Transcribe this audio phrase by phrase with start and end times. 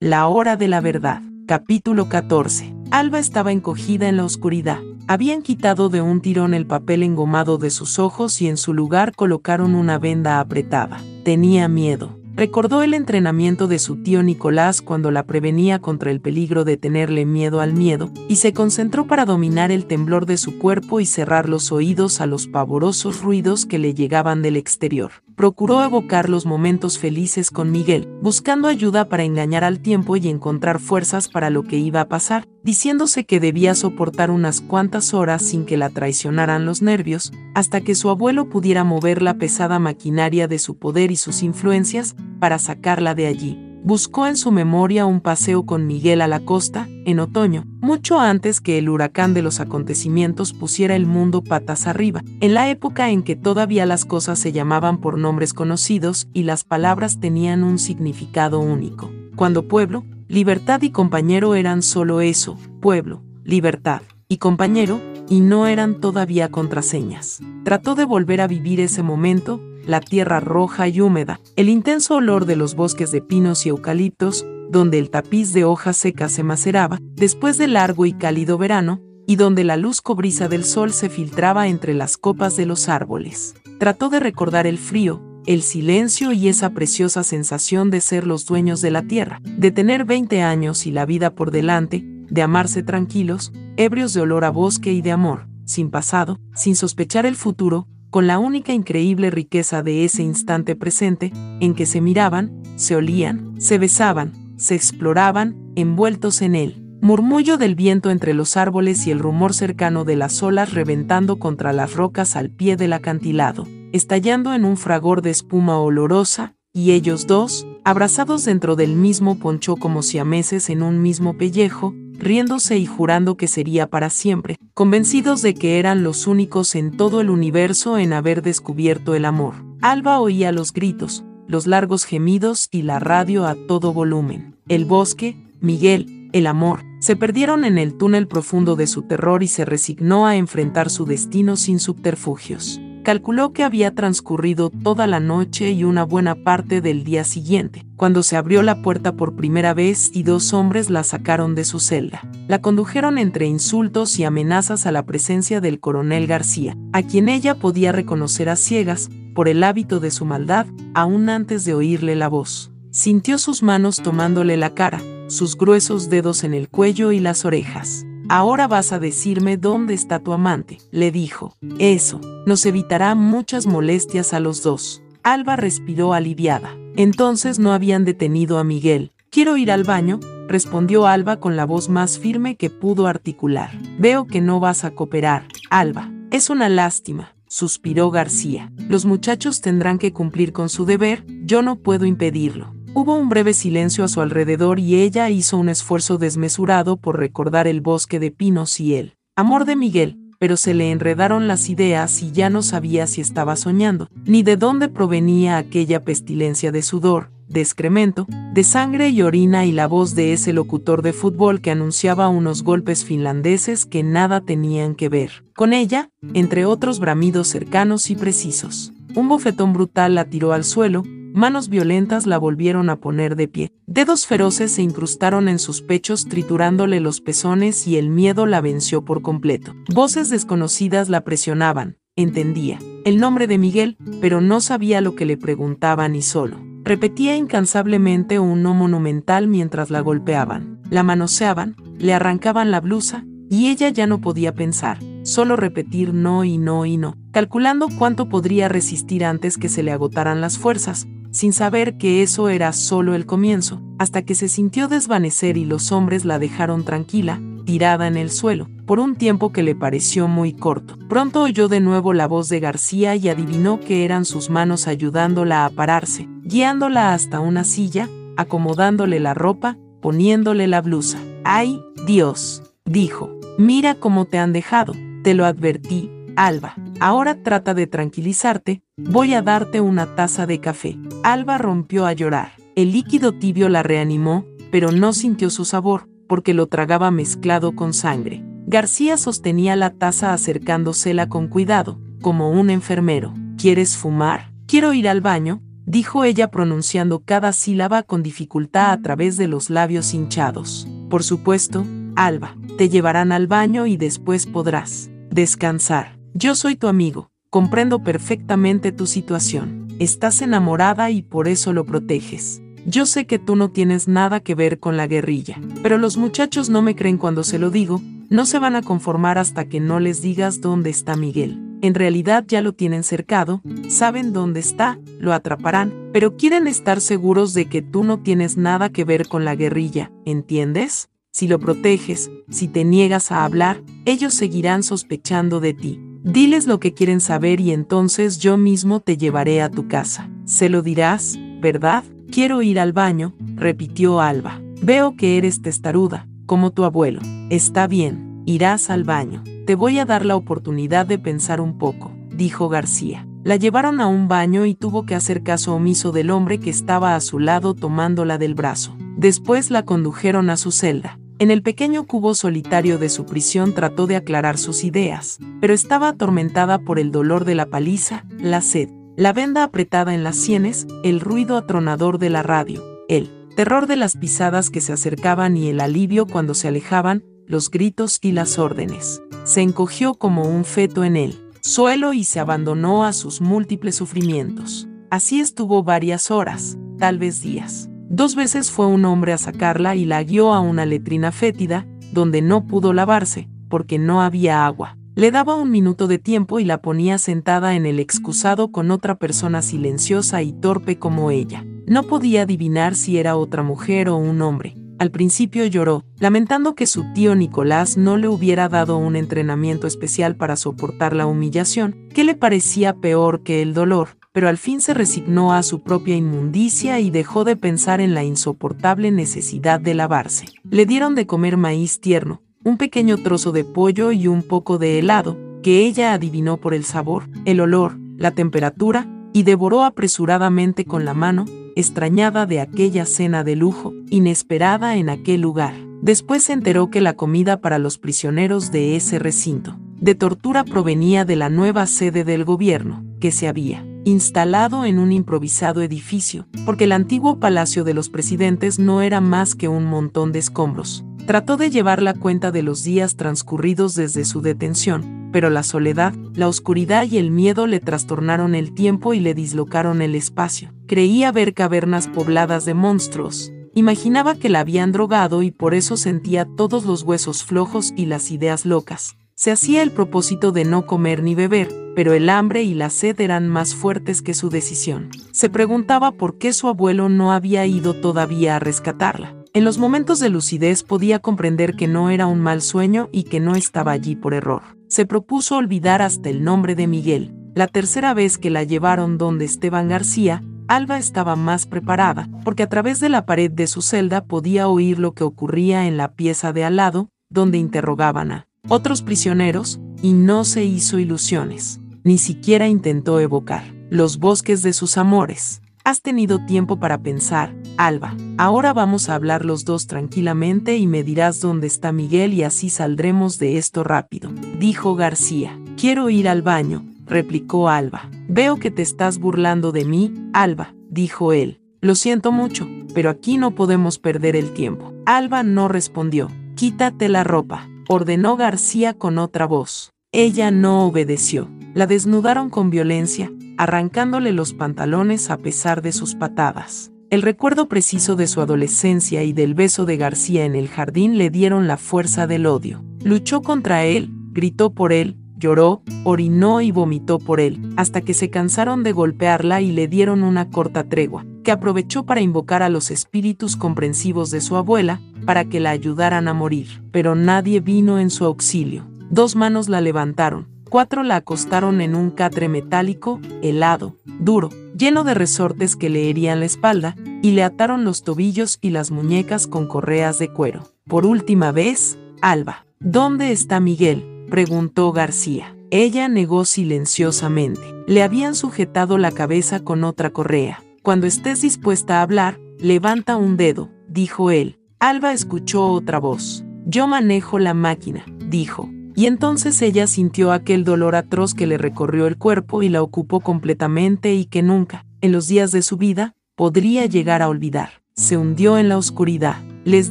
[0.00, 1.22] La hora de la verdad.
[1.46, 2.70] Capítulo 14.
[2.90, 4.80] Alba estaba encogida en la oscuridad.
[5.06, 9.14] Habían quitado de un tirón el papel engomado de sus ojos y en su lugar
[9.16, 11.00] colocaron una venda apretada.
[11.24, 12.20] Tenía miedo.
[12.34, 17.24] Recordó el entrenamiento de su tío Nicolás cuando la prevenía contra el peligro de tenerle
[17.24, 21.48] miedo al miedo, y se concentró para dominar el temblor de su cuerpo y cerrar
[21.48, 25.12] los oídos a los pavorosos ruidos que le llegaban del exterior.
[25.36, 30.80] Procuró evocar los momentos felices con Miguel, buscando ayuda para engañar al tiempo y encontrar
[30.80, 35.66] fuerzas para lo que iba a pasar, diciéndose que debía soportar unas cuantas horas sin
[35.66, 40.58] que la traicionaran los nervios, hasta que su abuelo pudiera mover la pesada maquinaria de
[40.58, 43.65] su poder y sus influencias, para sacarla de allí.
[43.86, 48.60] Buscó en su memoria un paseo con Miguel a la costa, en otoño, mucho antes
[48.60, 53.22] que el huracán de los acontecimientos pusiera el mundo patas arriba, en la época en
[53.22, 58.58] que todavía las cosas se llamaban por nombres conocidos y las palabras tenían un significado
[58.58, 59.12] único.
[59.36, 66.00] Cuando pueblo, libertad y compañero eran solo eso, pueblo, libertad y compañero, y no eran
[66.00, 67.40] todavía contraseñas.
[67.64, 72.44] Trató de volver a vivir ese momento, la tierra roja y húmeda, el intenso olor
[72.44, 76.98] de los bosques de pinos y eucaliptos, donde el tapiz de hojas secas se maceraba,
[77.14, 81.68] después del largo y cálido verano, y donde la luz cobriza del sol se filtraba
[81.68, 83.54] entre las copas de los árboles.
[83.78, 88.80] Trató de recordar el frío, el silencio y esa preciosa sensación de ser los dueños
[88.80, 93.52] de la tierra, de tener 20 años y la vida por delante, de amarse tranquilos,
[93.76, 98.26] ebrios de olor a bosque y de amor, sin pasado, sin sospechar el futuro, con
[98.26, 103.78] la única increíble riqueza de ese instante presente, en que se miraban, se olían, se
[103.78, 106.82] besaban, se exploraban, envueltos en él.
[107.02, 111.72] Murmullo del viento entre los árboles y el rumor cercano de las olas reventando contra
[111.72, 117.26] las rocas al pie del acantilado, estallando en un fragor de espuma olorosa, y ellos
[117.26, 122.78] dos, abrazados dentro del mismo poncho como si a meses en un mismo pellejo, riéndose
[122.78, 127.30] y jurando que sería para siempre, convencidos de que eran los únicos en todo el
[127.30, 129.54] universo en haber descubierto el amor.
[129.80, 134.56] Alba oía los gritos, los largos gemidos y la radio a todo volumen.
[134.68, 139.48] El bosque, Miguel, el amor, se perdieron en el túnel profundo de su terror y
[139.48, 145.70] se resignó a enfrentar su destino sin subterfugios calculó que había transcurrido toda la noche
[145.70, 150.10] y una buena parte del día siguiente, cuando se abrió la puerta por primera vez
[150.12, 152.28] y dos hombres la sacaron de su celda.
[152.48, 157.54] La condujeron entre insultos y amenazas a la presencia del coronel García, a quien ella
[157.54, 162.26] podía reconocer a ciegas, por el hábito de su maldad, aún antes de oírle la
[162.26, 162.72] voz.
[162.90, 168.04] Sintió sus manos tomándole la cara, sus gruesos dedos en el cuello y las orejas.
[168.28, 171.54] Ahora vas a decirme dónde está tu amante, le dijo.
[171.78, 175.02] Eso, nos evitará muchas molestias a los dos.
[175.22, 176.76] Alba respiró aliviada.
[176.96, 179.12] Entonces no habían detenido a Miguel.
[179.30, 183.70] Quiero ir al baño, respondió Alba con la voz más firme que pudo articular.
[183.98, 186.10] Veo que no vas a cooperar, Alba.
[186.32, 188.72] Es una lástima, suspiró García.
[188.88, 192.75] Los muchachos tendrán que cumplir con su deber, yo no puedo impedirlo.
[192.98, 197.66] Hubo un breve silencio a su alrededor y ella hizo un esfuerzo desmesurado por recordar
[197.66, 202.22] el bosque de pinos y el amor de Miguel, pero se le enredaron las ideas
[202.22, 207.30] y ya no sabía si estaba soñando, ni de dónde provenía aquella pestilencia de sudor,
[207.48, 211.70] de excremento, de sangre y orina y la voz de ese locutor de fútbol que
[211.70, 215.44] anunciaba unos golpes finlandeses que nada tenían que ver.
[215.54, 218.94] Con ella, entre otros bramidos cercanos y precisos.
[219.14, 221.02] Un bofetón brutal la tiró al suelo,
[221.34, 223.72] Manos violentas la volvieron a poner de pie.
[223.86, 229.04] Dedos feroces se incrustaron en sus pechos triturándole los pezones y el miedo la venció
[229.04, 229.74] por completo.
[229.94, 231.98] Voces desconocidas la presionaban.
[232.16, 236.56] Entendía el nombre de Miguel, pero no sabía lo que le preguntaban y solo.
[236.82, 243.68] Repetía incansablemente un no monumental mientras la golpeaban, la manoseaban, le arrancaban la blusa, y
[243.68, 248.68] ella ya no podía pensar, solo repetir no y no y no, calculando cuánto podría
[248.68, 253.26] resistir antes que se le agotaran las fuerzas, sin saber que eso era solo el
[253.26, 258.30] comienzo, hasta que se sintió desvanecer y los hombres la dejaron tranquila, tirada en el
[258.30, 260.96] suelo, por un tiempo que le pareció muy corto.
[261.08, 265.66] Pronto oyó de nuevo la voz de García y adivinó que eran sus manos ayudándola
[265.66, 271.18] a pararse, guiándola hasta una silla, acomodándole la ropa, poniéndole la blusa.
[271.44, 272.62] ¡Ay, Dios!
[272.84, 273.36] dijo.
[273.58, 274.92] Mira cómo te han dejado,
[275.26, 276.76] te lo advertí, Alba.
[277.00, 280.96] Ahora trata de tranquilizarte, voy a darte una taza de café.
[281.24, 282.52] Alba rompió a llorar.
[282.76, 287.92] El líquido tibio la reanimó, pero no sintió su sabor, porque lo tragaba mezclado con
[287.92, 288.44] sangre.
[288.68, 293.34] García sostenía la taza acercándosela con cuidado, como un enfermero.
[293.58, 294.52] ¿Quieres fumar?
[294.68, 299.70] Quiero ir al baño, dijo ella pronunciando cada sílaba con dificultad a través de los
[299.70, 300.86] labios hinchados.
[301.10, 301.84] Por supuesto,
[302.14, 306.18] Alba, te llevarán al baño y después podrás descansar.
[306.32, 309.86] Yo soy tu amigo, comprendo perfectamente tu situación.
[309.98, 312.62] Estás enamorada y por eso lo proteges.
[312.86, 316.70] Yo sé que tú no tienes nada que ver con la guerrilla, pero los muchachos
[316.70, 318.00] no me creen cuando se lo digo,
[318.30, 321.60] no se van a conformar hasta que no les digas dónde está Miguel.
[321.82, 327.52] En realidad ya lo tienen cercado, saben dónde está, lo atraparán, pero quieren estar seguros
[327.52, 331.10] de que tú no tienes nada que ver con la guerrilla, ¿entiendes?
[331.36, 336.00] Si lo proteges, si te niegas a hablar, ellos seguirán sospechando de ti.
[336.22, 340.30] Diles lo que quieren saber y entonces yo mismo te llevaré a tu casa.
[340.46, 342.04] Se lo dirás, ¿verdad?
[342.32, 344.62] Quiero ir al baño, repitió Alba.
[344.80, 347.20] Veo que eres testaruda, como tu abuelo.
[347.50, 349.44] Está bien, irás al baño.
[349.66, 353.28] Te voy a dar la oportunidad de pensar un poco, dijo García.
[353.44, 357.14] La llevaron a un baño y tuvo que hacer caso omiso del hombre que estaba
[357.14, 358.96] a su lado tomándola del brazo.
[359.18, 361.18] Después la condujeron a su celda.
[361.38, 366.08] En el pequeño cubo solitario de su prisión trató de aclarar sus ideas, pero estaba
[366.08, 370.86] atormentada por el dolor de la paliza, la sed, la venda apretada en las sienes,
[371.04, 375.68] el ruido atronador de la radio, el terror de las pisadas que se acercaban y
[375.68, 379.20] el alivio cuando se alejaban, los gritos y las órdenes.
[379.44, 384.88] Se encogió como un feto en el suelo y se abandonó a sus múltiples sufrimientos.
[385.10, 387.90] Así estuvo varias horas, tal vez días.
[388.08, 392.40] Dos veces fue un hombre a sacarla y la guió a una letrina fétida, donde
[392.40, 394.96] no pudo lavarse, porque no había agua.
[395.16, 399.16] Le daba un minuto de tiempo y la ponía sentada en el excusado con otra
[399.16, 401.64] persona silenciosa y torpe como ella.
[401.86, 404.76] No podía adivinar si era otra mujer o un hombre.
[404.98, 410.36] Al principio lloró, lamentando que su tío Nicolás no le hubiera dado un entrenamiento especial
[410.36, 414.92] para soportar la humillación, que le parecía peor que el dolor, pero al fin se
[414.92, 420.44] resignó a su propia inmundicia y dejó de pensar en la insoportable necesidad de lavarse.
[420.68, 424.98] Le dieron de comer maíz tierno, un pequeño trozo de pollo y un poco de
[424.98, 431.06] helado, que ella adivinó por el sabor, el olor, la temperatura, y devoró apresuradamente con
[431.06, 435.72] la mano, extrañada de aquella cena de lujo, inesperada en aquel lugar.
[436.02, 441.24] Después se enteró que la comida para los prisioneros de ese recinto de tortura provenía
[441.24, 446.84] de la nueva sede del gobierno, que se había instalado en un improvisado edificio, porque
[446.84, 451.04] el antiguo palacio de los presidentes no era más que un montón de escombros.
[451.26, 456.14] Trató de llevar la cuenta de los días transcurridos desde su detención, pero la soledad,
[456.34, 460.72] la oscuridad y el miedo le trastornaron el tiempo y le dislocaron el espacio.
[460.86, 463.52] Creía ver cavernas pobladas de monstruos.
[463.74, 468.30] Imaginaba que la habían drogado y por eso sentía todos los huesos flojos y las
[468.30, 469.16] ideas locas.
[469.38, 473.20] Se hacía el propósito de no comer ni beber, pero el hambre y la sed
[473.20, 475.10] eran más fuertes que su decisión.
[475.30, 479.36] Se preguntaba por qué su abuelo no había ido todavía a rescatarla.
[479.52, 483.38] En los momentos de lucidez podía comprender que no era un mal sueño y que
[483.38, 484.62] no estaba allí por error.
[484.88, 487.34] Se propuso olvidar hasta el nombre de Miguel.
[487.54, 492.70] La tercera vez que la llevaron donde Esteban García, Alba estaba más preparada, porque a
[492.70, 496.54] través de la pared de su celda podía oír lo que ocurría en la pieza
[496.54, 502.68] de al lado, donde interrogaban a otros prisioneros, y no se hizo ilusiones, ni siquiera
[502.68, 505.62] intentó evocar los bosques de sus amores.
[505.84, 508.16] Has tenido tiempo para pensar, Alba.
[508.38, 512.70] Ahora vamos a hablar los dos tranquilamente y me dirás dónde está Miguel y así
[512.70, 515.56] saldremos de esto rápido, dijo García.
[515.76, 518.10] Quiero ir al baño, replicó Alba.
[518.28, 521.60] Veo que te estás burlando de mí, Alba, dijo él.
[521.80, 524.92] Lo siento mucho, pero aquí no podemos perder el tiempo.
[525.06, 526.28] Alba no respondió.
[526.56, 529.92] Quítate la ropa, ordenó García con otra voz.
[530.12, 531.50] Ella no obedeció.
[531.74, 536.90] La desnudaron con violencia, arrancándole los pantalones a pesar de sus patadas.
[537.10, 541.30] El recuerdo preciso de su adolescencia y del beso de García en el jardín le
[541.30, 542.84] dieron la fuerza del odio.
[543.04, 548.30] Luchó contra él, gritó por él, lloró, orinó y vomitó por él, hasta que se
[548.30, 552.90] cansaron de golpearla y le dieron una corta tregua, que aprovechó para invocar a los
[552.90, 556.82] espíritus comprensivos de su abuela, para que la ayudaran a morir.
[556.92, 558.86] Pero nadie vino en su auxilio.
[559.10, 565.14] Dos manos la levantaron, Cuatro la acostaron en un catre metálico, helado, duro, lleno de
[565.14, 569.68] resortes que le herían la espalda, y le ataron los tobillos y las muñecas con
[569.68, 570.64] correas de cuero.
[570.88, 572.66] Por última vez, Alba.
[572.80, 574.15] ¿Dónde está Miguel?
[574.30, 575.56] Preguntó García.
[575.70, 577.62] Ella negó silenciosamente.
[577.86, 580.62] Le habían sujetado la cabeza con otra correa.
[580.82, 584.58] Cuando estés dispuesta a hablar, levanta un dedo, dijo él.
[584.78, 586.44] Alba escuchó otra voz.
[586.64, 592.06] Yo manejo la máquina, dijo y entonces ella sintió aquel dolor atroz que le recorrió
[592.06, 596.14] el cuerpo y la ocupó completamente y que nunca, en los días de su vida,
[596.34, 597.82] podría llegar a olvidar.
[597.94, 599.36] Se hundió en la oscuridad.
[599.64, 599.90] Les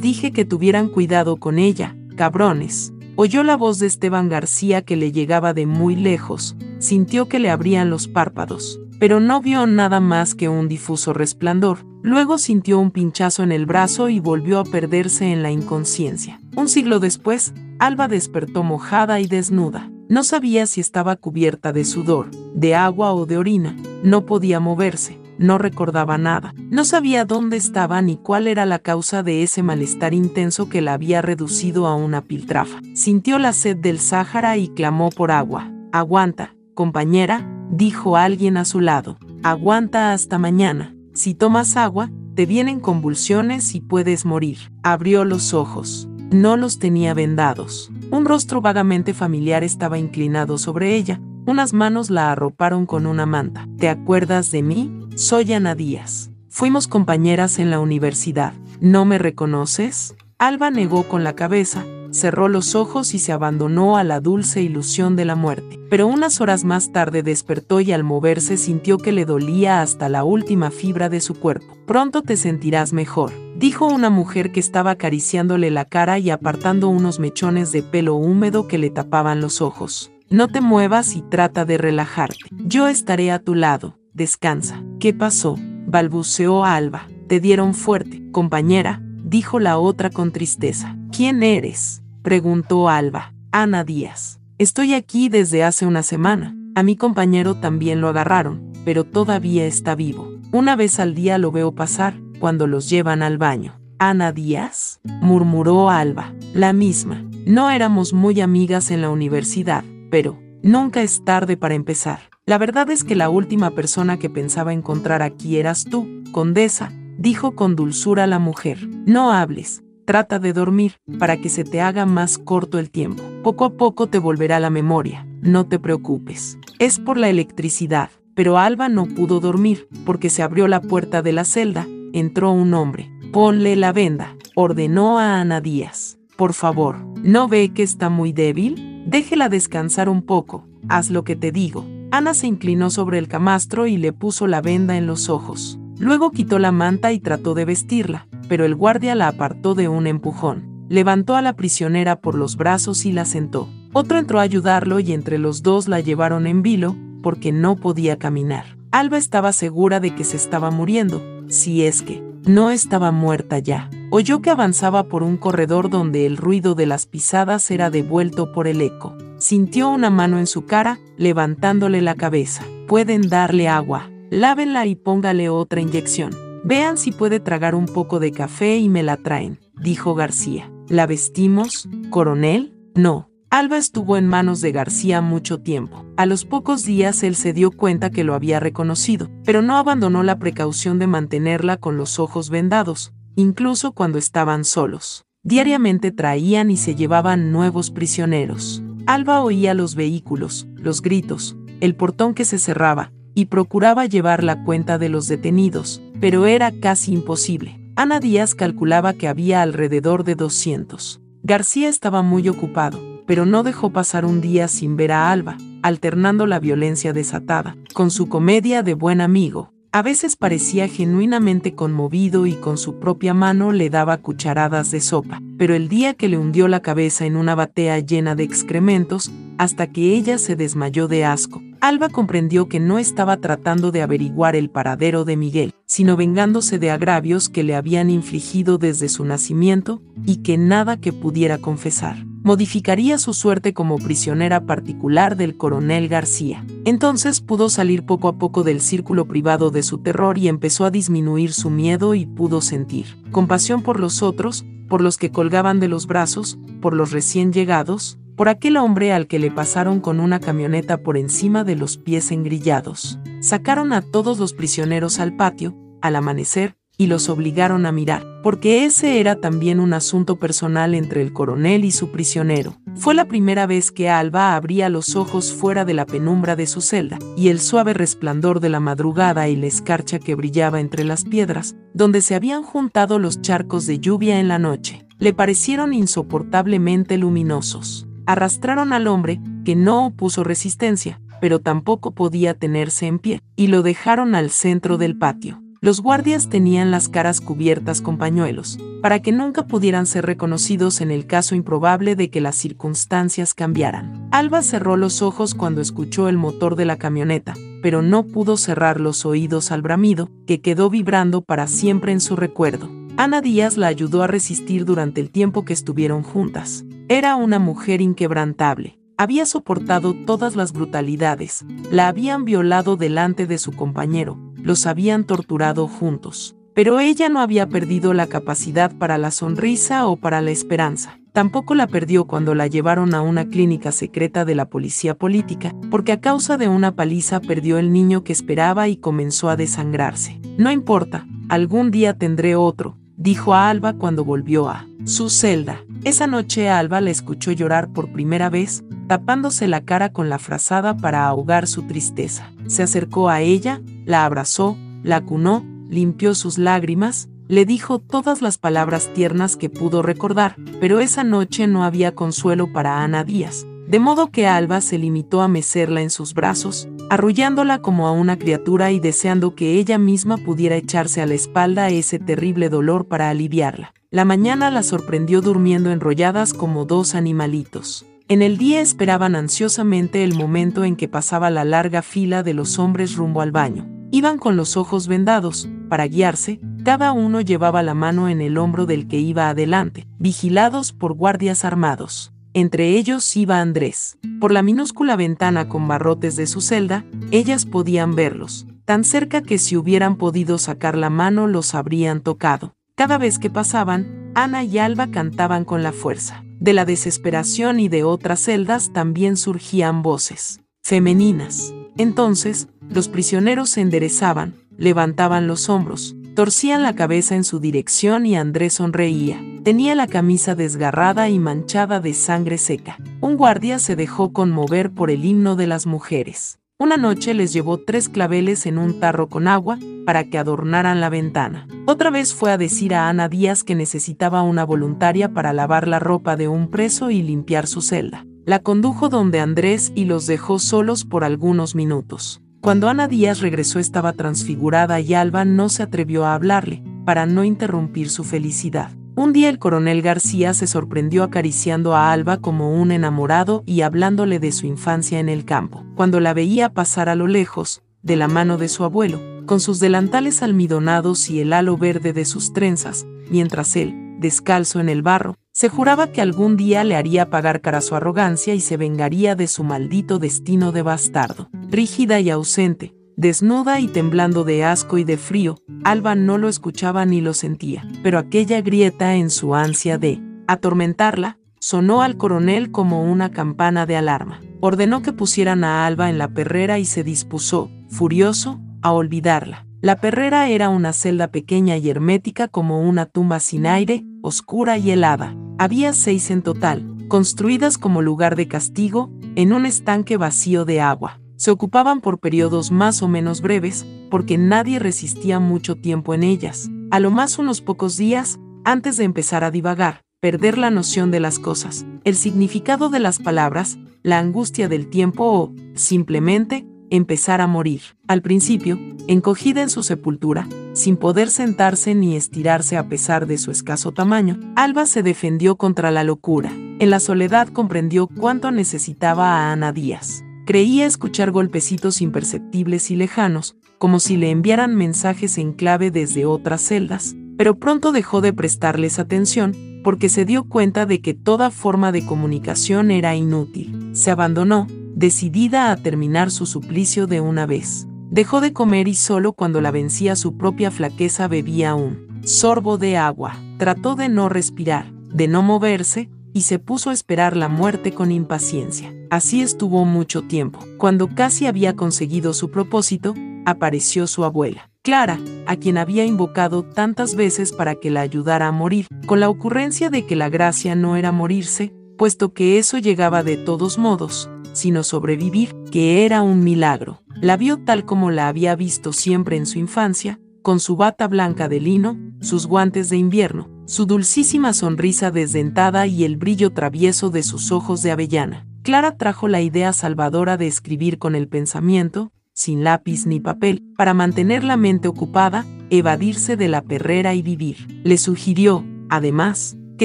[0.00, 2.92] dije que tuvieran cuidado con ella, cabrones.
[3.18, 7.48] Oyó la voz de Esteban García que le llegaba de muy lejos, sintió que le
[7.48, 11.78] abrían los párpados, pero no vio nada más que un difuso resplandor.
[12.02, 16.40] Luego sintió un pinchazo en el brazo y volvió a perderse en la inconsciencia.
[16.56, 19.90] Un siglo después, Alba despertó mojada y desnuda.
[20.10, 23.74] No sabía si estaba cubierta de sudor, de agua o de orina.
[24.02, 26.54] No podía moverse, no recordaba nada.
[26.70, 30.94] No sabía dónde estaba ni cuál era la causa de ese malestar intenso que la
[30.94, 32.80] había reducido a una piltrafa.
[32.94, 35.70] Sintió la sed del Sáhara y clamó por agua.
[35.92, 39.18] Aguanta, compañera, dijo alguien a su lado.
[39.42, 40.94] Aguanta hasta mañana.
[41.14, 44.58] Si tomas agua, te vienen convulsiones y puedes morir.
[44.82, 46.08] Abrió los ojos.
[46.30, 47.90] No los tenía vendados.
[48.10, 51.20] Un rostro vagamente familiar estaba inclinado sobre ella.
[51.46, 53.68] Unas manos la arroparon con una manta.
[53.78, 55.05] ¿Te acuerdas de mí?
[55.16, 56.28] Soy Ana Díaz.
[56.50, 58.52] Fuimos compañeras en la universidad.
[58.82, 60.14] ¿No me reconoces?
[60.36, 65.16] Alba negó con la cabeza, cerró los ojos y se abandonó a la dulce ilusión
[65.16, 65.80] de la muerte.
[65.88, 70.22] Pero unas horas más tarde despertó y al moverse sintió que le dolía hasta la
[70.22, 71.78] última fibra de su cuerpo.
[71.86, 77.20] Pronto te sentirás mejor, dijo una mujer que estaba acariciándole la cara y apartando unos
[77.20, 80.12] mechones de pelo húmedo que le tapaban los ojos.
[80.28, 82.36] No te muevas y trata de relajarte.
[82.50, 83.96] Yo estaré a tu lado.
[84.16, 84.82] Descansa.
[84.98, 85.56] ¿Qué pasó?
[85.86, 87.06] balbuceó Alba.
[87.28, 90.96] Te dieron fuerte, compañera, dijo la otra con tristeza.
[91.14, 92.02] ¿Quién eres?
[92.22, 93.34] preguntó Alba.
[93.52, 94.40] Ana Díaz.
[94.56, 96.56] Estoy aquí desde hace una semana.
[96.74, 100.32] A mi compañero también lo agarraron, pero todavía está vivo.
[100.50, 103.78] Una vez al día lo veo pasar, cuando los llevan al baño.
[103.98, 107.22] Ana Díaz, murmuró Alba, la misma.
[107.44, 112.20] No éramos muy amigas en la universidad, pero nunca es tarde para empezar.
[112.48, 117.56] La verdad es que la última persona que pensaba encontrar aquí eras tú, condesa, dijo
[117.56, 118.88] con dulzura la mujer.
[119.04, 123.24] No hables, trata de dormir, para que se te haga más corto el tiempo.
[123.42, 126.56] Poco a poco te volverá la memoria, no te preocupes.
[126.78, 131.32] Es por la electricidad, pero Alba no pudo dormir, porque se abrió la puerta de
[131.32, 133.10] la celda, entró un hombre.
[133.32, 136.20] Ponle la venda, ordenó a Ana Díaz.
[136.36, 139.02] Por favor, ¿no ve que está muy débil?
[139.04, 141.84] Déjela descansar un poco, haz lo que te digo.
[142.10, 145.78] Ana se inclinó sobre el camastro y le puso la venda en los ojos.
[145.98, 150.06] Luego quitó la manta y trató de vestirla, pero el guardia la apartó de un
[150.06, 150.86] empujón.
[150.88, 153.68] Levantó a la prisionera por los brazos y la sentó.
[153.92, 158.18] Otro entró a ayudarlo y entre los dos la llevaron en vilo, porque no podía
[158.18, 158.76] caminar.
[158.92, 163.90] Alba estaba segura de que se estaba muriendo, si es que no estaba muerta ya.
[164.10, 168.68] Oyó que avanzaba por un corredor donde el ruido de las pisadas era devuelto por
[168.68, 169.16] el eco.
[169.38, 172.64] Sintió una mano en su cara, levantándole la cabeza.
[172.86, 176.32] Pueden darle agua, Lávenla y póngale otra inyección.
[176.64, 180.70] Vean si puede tragar un poco de café y me la traen, dijo García.
[180.88, 182.74] ¿La vestimos, coronel?
[182.96, 183.30] No.
[183.56, 186.04] Alba estuvo en manos de García mucho tiempo.
[186.18, 190.22] A los pocos días él se dio cuenta que lo había reconocido, pero no abandonó
[190.22, 195.24] la precaución de mantenerla con los ojos vendados, incluso cuando estaban solos.
[195.42, 198.82] Diariamente traían y se llevaban nuevos prisioneros.
[199.06, 204.64] Alba oía los vehículos, los gritos, el portón que se cerraba, y procuraba llevar la
[204.64, 207.80] cuenta de los detenidos, pero era casi imposible.
[207.96, 211.22] Ana Díaz calculaba que había alrededor de 200.
[211.42, 216.46] García estaba muy ocupado, pero no dejó pasar un día sin ver a Alba, alternando
[216.46, 219.72] la violencia desatada, con su comedia de buen amigo.
[219.92, 225.40] A veces parecía genuinamente conmovido y con su propia mano le daba cucharadas de sopa,
[225.56, 229.86] pero el día que le hundió la cabeza en una batea llena de excrementos, hasta
[229.86, 234.70] que ella se desmayó de asco, Alba comprendió que no estaba tratando de averiguar el
[234.70, 240.38] paradero de Miguel, sino vengándose de agravios que le habían infligido desde su nacimiento y
[240.38, 242.16] que nada que pudiera confesar
[242.46, 246.64] modificaría su suerte como prisionera particular del coronel García.
[246.84, 250.92] Entonces pudo salir poco a poco del círculo privado de su terror y empezó a
[250.92, 255.88] disminuir su miedo y pudo sentir compasión por los otros, por los que colgaban de
[255.88, 260.40] los brazos, por los recién llegados, por aquel hombre al que le pasaron con una
[260.40, 263.18] camioneta por encima de los pies engrillados.
[263.40, 268.84] Sacaron a todos los prisioneros al patio, al amanecer, y los obligaron a mirar, porque
[268.84, 272.78] ese era también un asunto personal entre el coronel y su prisionero.
[272.94, 276.80] Fue la primera vez que Alba abría los ojos fuera de la penumbra de su
[276.80, 281.24] celda, y el suave resplandor de la madrugada y la escarcha que brillaba entre las
[281.24, 287.18] piedras, donde se habían juntado los charcos de lluvia en la noche, le parecieron insoportablemente
[287.18, 293.68] luminosos arrastraron al hombre, que no opuso resistencia, pero tampoco podía tenerse en pie, y
[293.68, 295.62] lo dejaron al centro del patio.
[295.80, 301.10] Los guardias tenían las caras cubiertas con pañuelos, para que nunca pudieran ser reconocidos en
[301.10, 304.28] el caso improbable de que las circunstancias cambiaran.
[304.32, 309.00] Alba cerró los ojos cuando escuchó el motor de la camioneta, pero no pudo cerrar
[309.00, 312.90] los oídos al bramido, que quedó vibrando para siempre en su recuerdo.
[313.18, 316.84] Ana Díaz la ayudó a resistir durante el tiempo que estuvieron juntas.
[317.08, 318.98] Era una mujer inquebrantable.
[319.16, 325.88] Había soportado todas las brutalidades, la habían violado delante de su compañero, los habían torturado
[325.88, 326.56] juntos.
[326.74, 331.18] Pero ella no había perdido la capacidad para la sonrisa o para la esperanza.
[331.32, 336.12] Tampoco la perdió cuando la llevaron a una clínica secreta de la policía política, porque
[336.12, 340.38] a causa de una paliza perdió el niño que esperaba y comenzó a desangrarse.
[340.58, 345.80] No importa, algún día tendré otro, dijo a Alba cuando volvió a su celda.
[346.04, 350.96] Esa noche Alba la escuchó llorar por primera vez, tapándose la cara con la frazada
[350.96, 352.52] para ahogar su tristeza.
[352.66, 358.58] Se acercó a ella, la abrazó, la cunó, limpió sus lágrimas, le dijo todas las
[358.58, 364.00] palabras tiernas que pudo recordar, pero esa noche no había consuelo para Ana Díaz, de
[364.00, 368.90] modo que Alba se limitó a mecerla en sus brazos, arrullándola como a una criatura
[368.92, 373.94] y deseando que ella misma pudiera echarse a la espalda ese terrible dolor para aliviarla.
[374.10, 378.06] La mañana la sorprendió durmiendo enrolladas como dos animalitos.
[378.28, 382.78] En el día esperaban ansiosamente el momento en que pasaba la larga fila de los
[382.78, 383.88] hombres rumbo al baño.
[384.10, 388.86] Iban con los ojos vendados, para guiarse, cada uno llevaba la mano en el hombro
[388.86, 392.32] del que iba adelante, vigilados por guardias armados.
[392.56, 394.16] Entre ellos iba Andrés.
[394.40, 399.58] Por la minúscula ventana con barrotes de su celda, ellas podían verlos, tan cerca que
[399.58, 402.72] si hubieran podido sacar la mano los habrían tocado.
[402.94, 406.44] Cada vez que pasaban, Ana y Alba cantaban con la fuerza.
[406.58, 411.74] De la desesperación y de otras celdas también surgían voces femeninas.
[411.98, 418.36] Entonces, los prisioneros se enderezaban, levantaban los hombros, torcían la cabeza en su dirección y
[418.36, 419.42] Andrés sonreía.
[419.64, 422.98] Tenía la camisa desgarrada y manchada de sangre seca.
[423.22, 426.60] Un guardia se dejó conmover por el himno de las mujeres.
[426.78, 431.08] Una noche les llevó tres claveles en un tarro con agua para que adornaran la
[431.08, 431.66] ventana.
[431.86, 436.00] Otra vez fue a decir a Ana Díaz que necesitaba una voluntaria para lavar la
[436.00, 438.26] ropa de un preso y limpiar su celda.
[438.44, 442.42] La condujo donde Andrés y los dejó solos por algunos minutos.
[442.66, 447.44] Cuando Ana Díaz regresó estaba transfigurada y Alba no se atrevió a hablarle, para no
[447.44, 448.90] interrumpir su felicidad.
[449.14, 454.40] Un día el coronel García se sorprendió acariciando a Alba como un enamorado y hablándole
[454.40, 455.84] de su infancia en el campo.
[455.94, 459.78] Cuando la veía pasar a lo lejos, de la mano de su abuelo, con sus
[459.78, 465.36] delantales almidonados y el halo verde de sus trenzas, mientras él, descalzo en el barro,
[465.52, 469.46] se juraba que algún día le haría pagar cara su arrogancia y se vengaría de
[469.46, 471.48] su maldito destino de bastardo.
[471.70, 477.06] Rígida y ausente, Desnuda y temblando de asco y de frío, Alba no lo escuchaba
[477.06, 483.04] ni lo sentía, pero aquella grieta en su ansia de atormentarla sonó al coronel como
[483.10, 484.42] una campana de alarma.
[484.60, 489.65] Ordenó que pusieran a Alba en la perrera y se dispuso, furioso, a olvidarla.
[489.86, 494.90] La perrera era una celda pequeña y hermética como una tumba sin aire, oscura y
[494.90, 495.36] helada.
[495.58, 501.20] Había seis en total, construidas como lugar de castigo, en un estanque vacío de agua
[501.36, 506.68] se ocupaban por periodos más o menos breves, porque nadie resistía mucho tiempo en ellas,
[506.90, 511.20] a lo más unos pocos días, antes de empezar a divagar, perder la noción de
[511.20, 517.46] las cosas, el significado de las palabras, la angustia del tiempo o, simplemente, empezar a
[517.46, 517.80] morir.
[518.08, 523.50] Al principio, encogida en su sepultura, sin poder sentarse ni estirarse a pesar de su
[523.50, 526.52] escaso tamaño, Alba se defendió contra la locura.
[526.78, 530.22] En la soledad comprendió cuánto necesitaba a Ana Díaz.
[530.44, 536.62] Creía escuchar golpecitos imperceptibles y lejanos, como si le enviaran mensajes en clave desde otras
[536.62, 541.92] celdas, pero pronto dejó de prestarles atención porque se dio cuenta de que toda forma
[541.92, 543.90] de comunicación era inútil.
[543.92, 544.66] Se abandonó,
[544.96, 547.86] decidida a terminar su suplicio de una vez.
[548.10, 552.96] Dejó de comer y solo cuando la vencía su propia flaqueza bebía un sorbo de
[552.96, 553.36] agua.
[553.58, 558.10] Trató de no respirar, de no moverse, y se puso a esperar la muerte con
[558.10, 558.92] impaciencia.
[559.10, 560.60] Así estuvo mucho tiempo.
[560.78, 567.16] Cuando casi había conseguido su propósito, apareció su abuela, Clara, a quien había invocado tantas
[567.16, 570.96] veces para que la ayudara a morir, con la ocurrencia de que la gracia no
[570.96, 577.02] era morirse, puesto que eso llegaba de todos modos, sino sobrevivir, que era un milagro.
[577.20, 581.48] La vio tal como la había visto siempre en su infancia, con su bata blanca
[581.48, 587.22] de lino, sus guantes de invierno, su dulcísima sonrisa desdentada y el brillo travieso de
[587.22, 588.46] sus ojos de avellana.
[588.62, 593.94] Clara trajo la idea salvadora de escribir con el pensamiento, sin lápiz ni papel, para
[593.94, 597.80] mantener la mente ocupada, evadirse de la perrera y vivir.
[597.84, 599.84] Le sugirió, además, que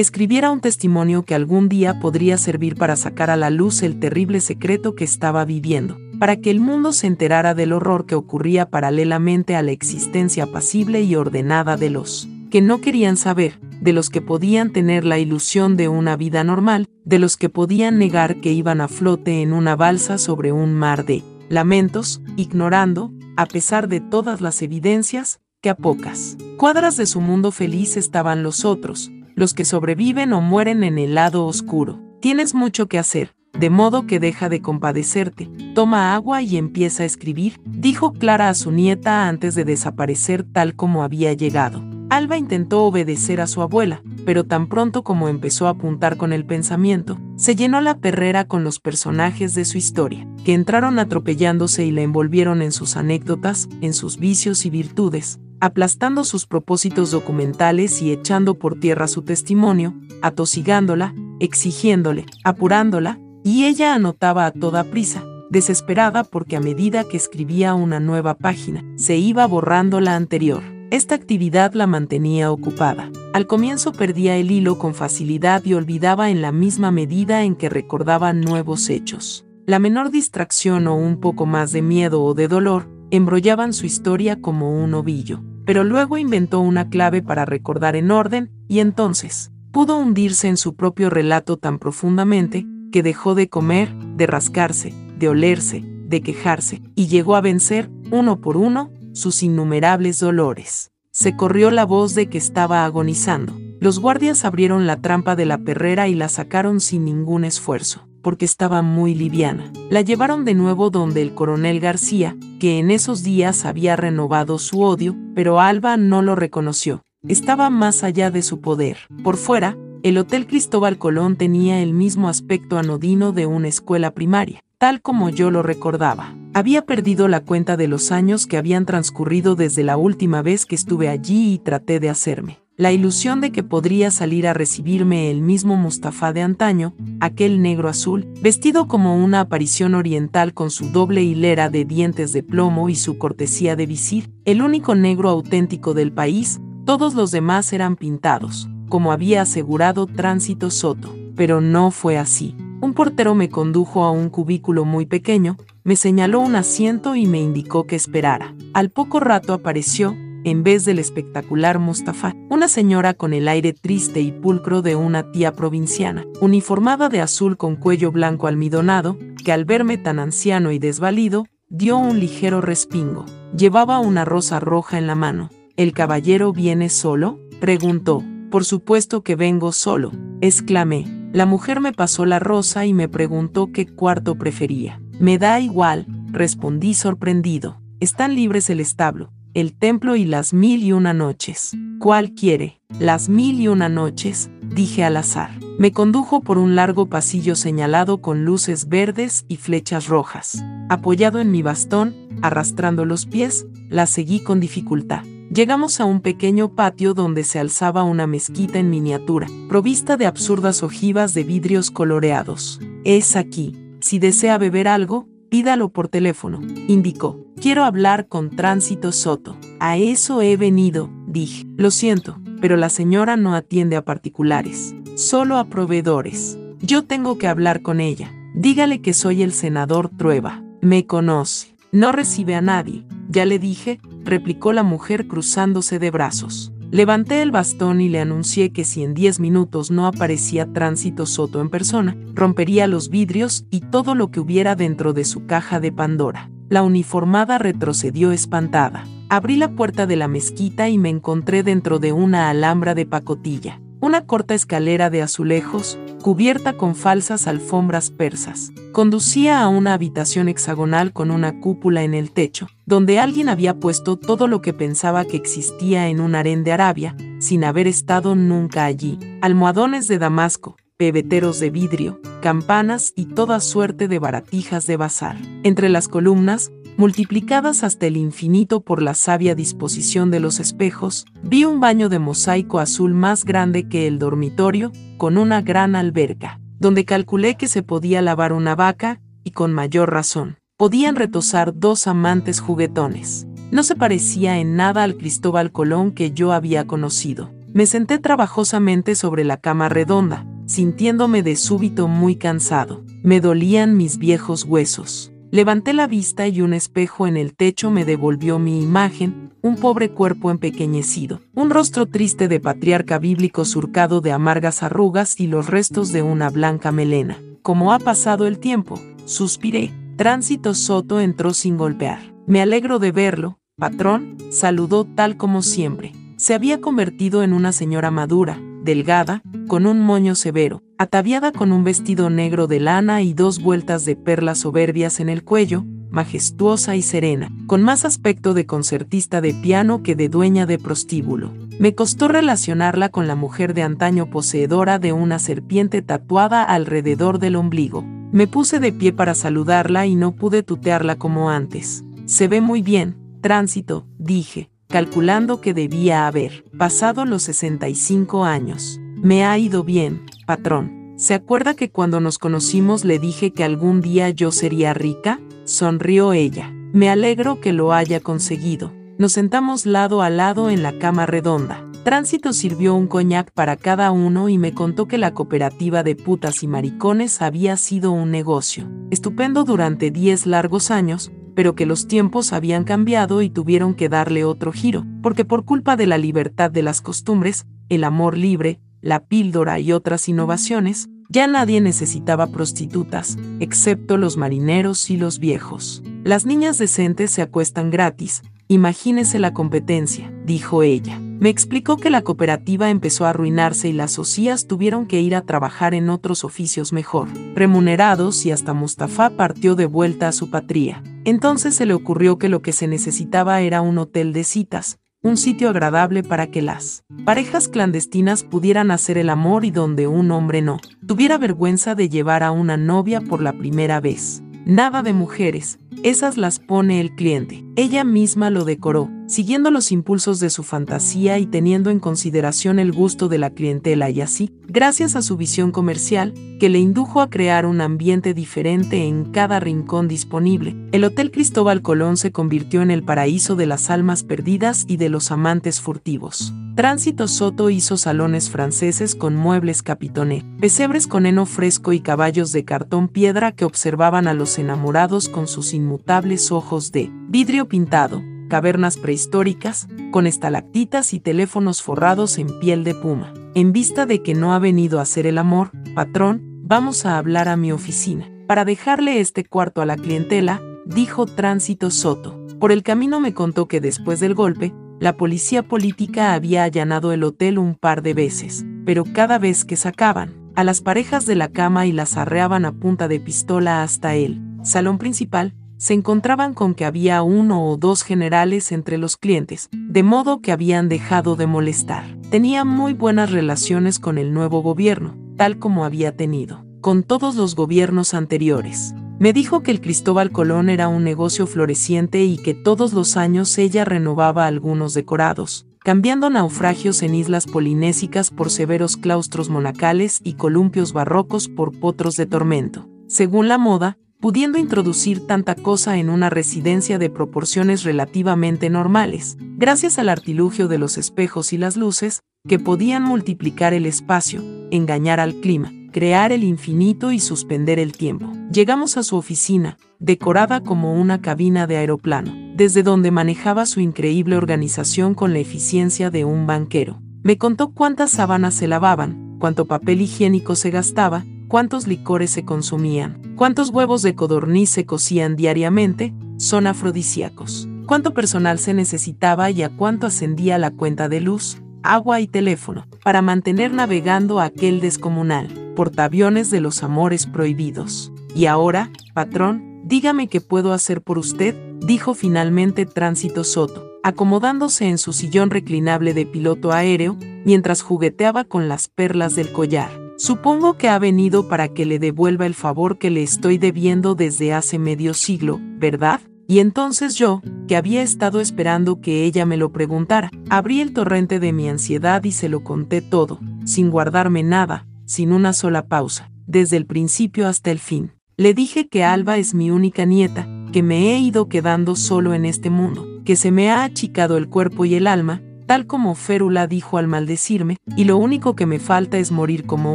[0.00, 4.40] escribiera un testimonio que algún día podría servir para sacar a la luz el terrible
[4.40, 9.54] secreto que estaba viviendo, para que el mundo se enterara del horror que ocurría paralelamente
[9.54, 14.20] a la existencia pasible y ordenada de los que no querían saber, de los que
[14.20, 18.82] podían tener la ilusión de una vida normal, de los que podían negar que iban
[18.82, 24.40] a flote en una balsa sobre un mar de lamentos, ignorando, a pesar de todas
[24.42, 29.64] las evidencias, que a pocas cuadras de su mundo feliz estaban los otros, los que
[29.64, 32.00] sobreviven o mueren en el lado oscuro.
[32.20, 37.06] Tienes mucho que hacer, de modo que deja de compadecerte, toma agua y empieza a
[37.06, 41.84] escribir, dijo Clara a su nieta antes de desaparecer tal como había llegado.
[42.08, 46.44] Alba intentó obedecer a su abuela, pero tan pronto como empezó a apuntar con el
[46.44, 51.90] pensamiento, se llenó la perrera con los personajes de su historia, que entraron atropellándose y
[51.90, 58.10] la envolvieron en sus anécdotas, en sus vicios y virtudes, aplastando sus propósitos documentales y
[58.10, 66.24] echando por tierra su testimonio, atosigándola, exigiéndole, apurándola, y ella anotaba a toda prisa, desesperada
[66.24, 70.64] porque a medida que escribía una nueva página, se iba borrando la anterior.
[70.90, 73.12] Esta actividad la mantenía ocupada.
[73.32, 77.68] Al comienzo perdía el hilo con facilidad y olvidaba en la misma medida en que
[77.68, 79.46] recordaba nuevos hechos.
[79.66, 84.40] La menor distracción o un poco más de miedo o de dolor embrollaban su historia
[84.40, 89.96] como un ovillo pero luego inventó una clave para recordar en orden, y entonces pudo
[89.96, 95.82] hundirse en su propio relato tan profundamente que dejó de comer, de rascarse, de olerse,
[95.82, 100.92] de quejarse, y llegó a vencer, uno por uno, sus innumerables dolores.
[101.10, 103.58] Se corrió la voz de que estaba agonizando.
[103.80, 108.44] Los guardias abrieron la trampa de la perrera y la sacaron sin ningún esfuerzo porque
[108.44, 109.70] estaba muy liviana.
[109.90, 114.82] La llevaron de nuevo donde el coronel García, que en esos días había renovado su
[114.82, 117.02] odio, pero Alba no lo reconoció.
[117.26, 118.98] Estaba más allá de su poder.
[119.24, 124.60] Por fuera, el Hotel Cristóbal Colón tenía el mismo aspecto anodino de una escuela primaria,
[124.78, 126.36] tal como yo lo recordaba.
[126.54, 130.76] Había perdido la cuenta de los años que habían transcurrido desde la última vez que
[130.76, 135.40] estuve allí y traté de hacerme la ilusión de que podría salir a recibirme el
[135.42, 141.22] mismo Mustafa de antaño, aquel negro azul, vestido como una aparición oriental con su doble
[141.22, 146.12] hilera de dientes de plomo y su cortesía de visir, el único negro auténtico del
[146.12, 152.56] país, todos los demás eran pintados, como había asegurado Tránsito Soto, pero no fue así.
[152.80, 157.40] Un portero me condujo a un cubículo muy pequeño, me señaló un asiento y me
[157.40, 158.54] indicó que esperara.
[158.74, 164.20] Al poco rato apareció, en vez del espectacular Mustafa, una señora con el aire triste
[164.20, 169.64] y pulcro de una tía provinciana, uniformada de azul con cuello blanco almidonado, que al
[169.64, 173.24] verme tan anciano y desvalido, dio un ligero respingo.
[173.56, 175.50] Llevaba una rosa roja en la mano.
[175.76, 177.38] ¿El caballero viene solo?
[177.60, 178.22] preguntó.
[178.50, 181.06] Por supuesto que vengo solo, exclamé.
[181.32, 185.00] La mujer me pasó la rosa y me preguntó qué cuarto prefería.
[185.18, 187.80] Me da igual, respondí sorprendido.
[188.00, 191.76] Están libres el establo, el templo y las mil y una noches.
[191.98, 192.80] ¿Cuál quiere?
[192.98, 195.50] Las mil y una noches, dije al azar.
[195.78, 200.64] Me condujo por un largo pasillo señalado con luces verdes y flechas rojas.
[200.88, 205.24] Apoyado en mi bastón, arrastrando los pies, la seguí con dificultad.
[205.52, 210.82] Llegamos a un pequeño patio donde se alzaba una mezquita en miniatura, provista de absurdas
[210.82, 212.80] ojivas de vidrios coloreados.
[213.04, 213.76] Es aquí.
[214.00, 217.38] Si desea beber algo, pídalo por teléfono, indicó.
[217.60, 219.58] Quiero hablar con Tránsito Soto.
[219.80, 221.66] A eso he venido, dije.
[221.76, 226.58] Lo siento, pero la señora no atiende a particulares, solo a proveedores.
[226.80, 228.32] Yo tengo que hablar con ella.
[228.54, 230.62] Dígale que soy el senador Trueba.
[230.80, 231.76] Me conoce.
[231.92, 233.04] No recibe a nadie.
[233.28, 236.72] Ya le dije, replicó la mujer cruzándose de brazos.
[236.92, 241.62] Levanté el bastón y le anuncié que si en diez minutos no aparecía Tránsito Soto
[241.62, 245.90] en persona, rompería los vidrios y todo lo que hubiera dentro de su caja de
[245.90, 246.50] Pandora.
[246.68, 249.06] La uniformada retrocedió espantada.
[249.30, 253.80] Abrí la puerta de la mezquita y me encontré dentro de una alhambra de pacotilla,
[254.02, 258.72] una corta escalera de azulejos, cubierta con falsas alfombras persas.
[258.90, 264.16] Conducía a una habitación hexagonal con una cúpula en el techo, donde alguien había puesto
[264.16, 268.84] todo lo que pensaba que existía en un harén de Arabia, sin haber estado nunca
[268.86, 269.20] allí.
[269.40, 275.36] Almohadones de Damasco, pebeteros de vidrio, campanas y toda suerte de baratijas de bazar.
[275.62, 281.64] Entre las columnas, multiplicadas hasta el infinito por la sabia disposición de los espejos, vi
[281.64, 287.04] un baño de mosaico azul más grande que el dormitorio, con una gran alberca, donde
[287.04, 292.60] calculé que se podía lavar una vaca, y con mayor razón, podían retosar dos amantes
[292.60, 293.46] juguetones.
[293.70, 297.50] No se parecía en nada al Cristóbal Colón que yo había conocido.
[297.72, 303.02] Me senté trabajosamente sobre la cama redonda, sintiéndome de súbito muy cansado.
[303.22, 305.31] Me dolían mis viejos huesos.
[305.52, 310.08] Levanté la vista y un espejo en el techo me devolvió mi imagen, un pobre
[310.08, 316.10] cuerpo empequeñecido, un rostro triste de patriarca bíblico surcado de amargas arrugas y los restos
[316.10, 317.38] de una blanca melena.
[317.60, 319.92] Como ha pasado el tiempo, suspiré.
[320.16, 322.20] Tránsito Soto entró sin golpear.
[322.46, 326.12] Me alegro de verlo, patrón, saludó tal como siempre.
[326.38, 331.84] Se había convertido en una señora madura, delgada, con un moño severo, ataviada con un
[331.84, 337.02] vestido negro de lana y dos vueltas de perlas soberbias en el cuello, majestuosa y
[337.02, 341.52] serena, con más aspecto de concertista de piano que de dueña de prostíbulo.
[341.78, 347.56] Me costó relacionarla con la mujer de antaño poseedora de una serpiente tatuada alrededor del
[347.56, 348.04] ombligo.
[348.30, 352.04] Me puse de pie para saludarla y no pude tutearla como antes.
[352.26, 359.00] Se ve muy bien, tránsito, dije, calculando que debía haber pasado los 65 años.
[359.16, 361.14] Me ha ido bien, patrón.
[361.16, 365.40] ¿Se acuerda que cuando nos conocimos le dije que algún día yo sería rica?
[365.64, 366.70] Sonrió ella.
[366.92, 368.92] Me alegro que lo haya conseguido.
[369.22, 371.88] Nos sentamos lado a lado en la cama redonda.
[372.02, 376.64] Tránsito sirvió un coñac para cada uno y me contó que la cooperativa de putas
[376.64, 382.52] y maricones había sido un negocio, estupendo durante 10 largos años, pero que los tiempos
[382.52, 386.82] habían cambiado y tuvieron que darle otro giro, porque por culpa de la libertad de
[386.82, 394.16] las costumbres, el amor libre, la píldora y otras innovaciones, ya nadie necesitaba prostitutas, excepto
[394.16, 396.02] los marineros y los viejos.
[396.24, 401.18] Las niñas decentes se acuestan gratis, imagínese la competencia, dijo ella.
[401.18, 405.42] Me explicó que la cooperativa empezó a arruinarse y las osías tuvieron que ir a
[405.42, 411.02] trabajar en otros oficios mejor, remunerados y hasta Mustafa partió de vuelta a su patria.
[411.24, 415.36] Entonces se le ocurrió que lo que se necesitaba era un hotel de citas, un
[415.36, 420.62] sitio agradable para que las parejas clandestinas pudieran hacer el amor y donde un hombre
[420.62, 424.42] no tuviera vergüenza de llevar a una novia por la primera vez.
[424.64, 427.64] Nada de mujeres, esas las pone el cliente.
[427.74, 432.92] Ella misma lo decoró, siguiendo los impulsos de su fantasía y teniendo en consideración el
[432.92, 437.28] gusto de la clientela y así, gracias a su visión comercial, que le indujo a
[437.28, 442.92] crear un ambiente diferente en cada rincón disponible, el Hotel Cristóbal Colón se convirtió en
[442.92, 446.54] el paraíso de las almas perdidas y de los amantes furtivos.
[446.74, 452.64] Tránsito Soto hizo salones franceses con muebles capitoné, pesebres con heno fresco y caballos de
[452.64, 458.96] cartón piedra que observaban a los enamorados con sus inmutables ojos de vidrio pintado, cavernas
[458.96, 463.34] prehistóricas, con estalactitas y teléfonos forrados en piel de puma.
[463.54, 467.50] En vista de que no ha venido a hacer el amor, patrón, vamos a hablar
[467.50, 468.30] a mi oficina.
[468.46, 472.38] Para dejarle este cuarto a la clientela, dijo Tránsito Soto.
[472.58, 477.24] Por el camino me contó que después del golpe, la policía política había allanado el
[477.24, 481.48] hotel un par de veces, pero cada vez que sacaban a las parejas de la
[481.48, 486.76] cama y las arreaban a punta de pistola hasta el salón principal, se encontraban con
[486.76, 491.48] que había uno o dos generales entre los clientes, de modo que habían dejado de
[491.48, 492.04] molestar.
[492.30, 497.56] Tenía muy buenas relaciones con el nuevo gobierno, tal como había tenido con todos los
[497.56, 498.94] gobiernos anteriores.
[499.22, 503.56] Me dijo que el Cristóbal Colón era un negocio floreciente y que todos los años
[503.56, 510.92] ella renovaba algunos decorados, cambiando naufragios en islas polinésicas por severos claustros monacales y columpios
[510.92, 512.88] barrocos por potros de tormento.
[513.06, 520.00] Según la moda, pudiendo introducir tanta cosa en una residencia de proporciones relativamente normales, gracias
[520.00, 525.36] al artilugio de los espejos y las luces, que podían multiplicar el espacio, engañar al
[525.36, 528.32] clima, crear el infinito y suspender el tiempo.
[528.50, 534.36] Llegamos a su oficina, decorada como una cabina de aeroplano, desde donde manejaba su increíble
[534.36, 537.00] organización con la eficiencia de un banquero.
[537.22, 543.34] Me contó cuántas sábanas se lavaban, cuánto papel higiénico se gastaba, cuántos licores se consumían,
[543.36, 549.68] cuántos huevos de codorniz se cocían diariamente, son afrodisíacos, cuánto personal se necesitaba y a
[549.68, 556.50] cuánto ascendía la cuenta de luz, agua y teléfono, para mantener navegando aquel descomunal portaaviones
[556.50, 558.12] de los amores prohibidos.
[558.34, 564.98] Y ahora, patrón, dígame qué puedo hacer por usted, dijo finalmente Tránsito Soto, acomodándose en
[564.98, 569.90] su sillón reclinable de piloto aéreo, mientras jugueteaba con las perlas del collar.
[570.16, 574.52] Supongo que ha venido para que le devuelva el favor que le estoy debiendo desde
[574.52, 576.20] hace medio siglo, ¿verdad?
[576.52, 581.40] Y entonces yo, que había estado esperando que ella me lo preguntara, abrí el torrente
[581.40, 586.30] de mi ansiedad y se lo conté todo, sin guardarme nada, sin una sola pausa.
[586.46, 588.12] desde el principio hasta el fin.
[588.36, 592.44] Le dije que Alba es mi única nieta, que me he ido quedando solo en
[592.44, 596.66] este mundo, que se me ha achicado el cuerpo y el alma, tal como Férula
[596.66, 599.94] dijo al maldecirme, y lo único que me falta es morir como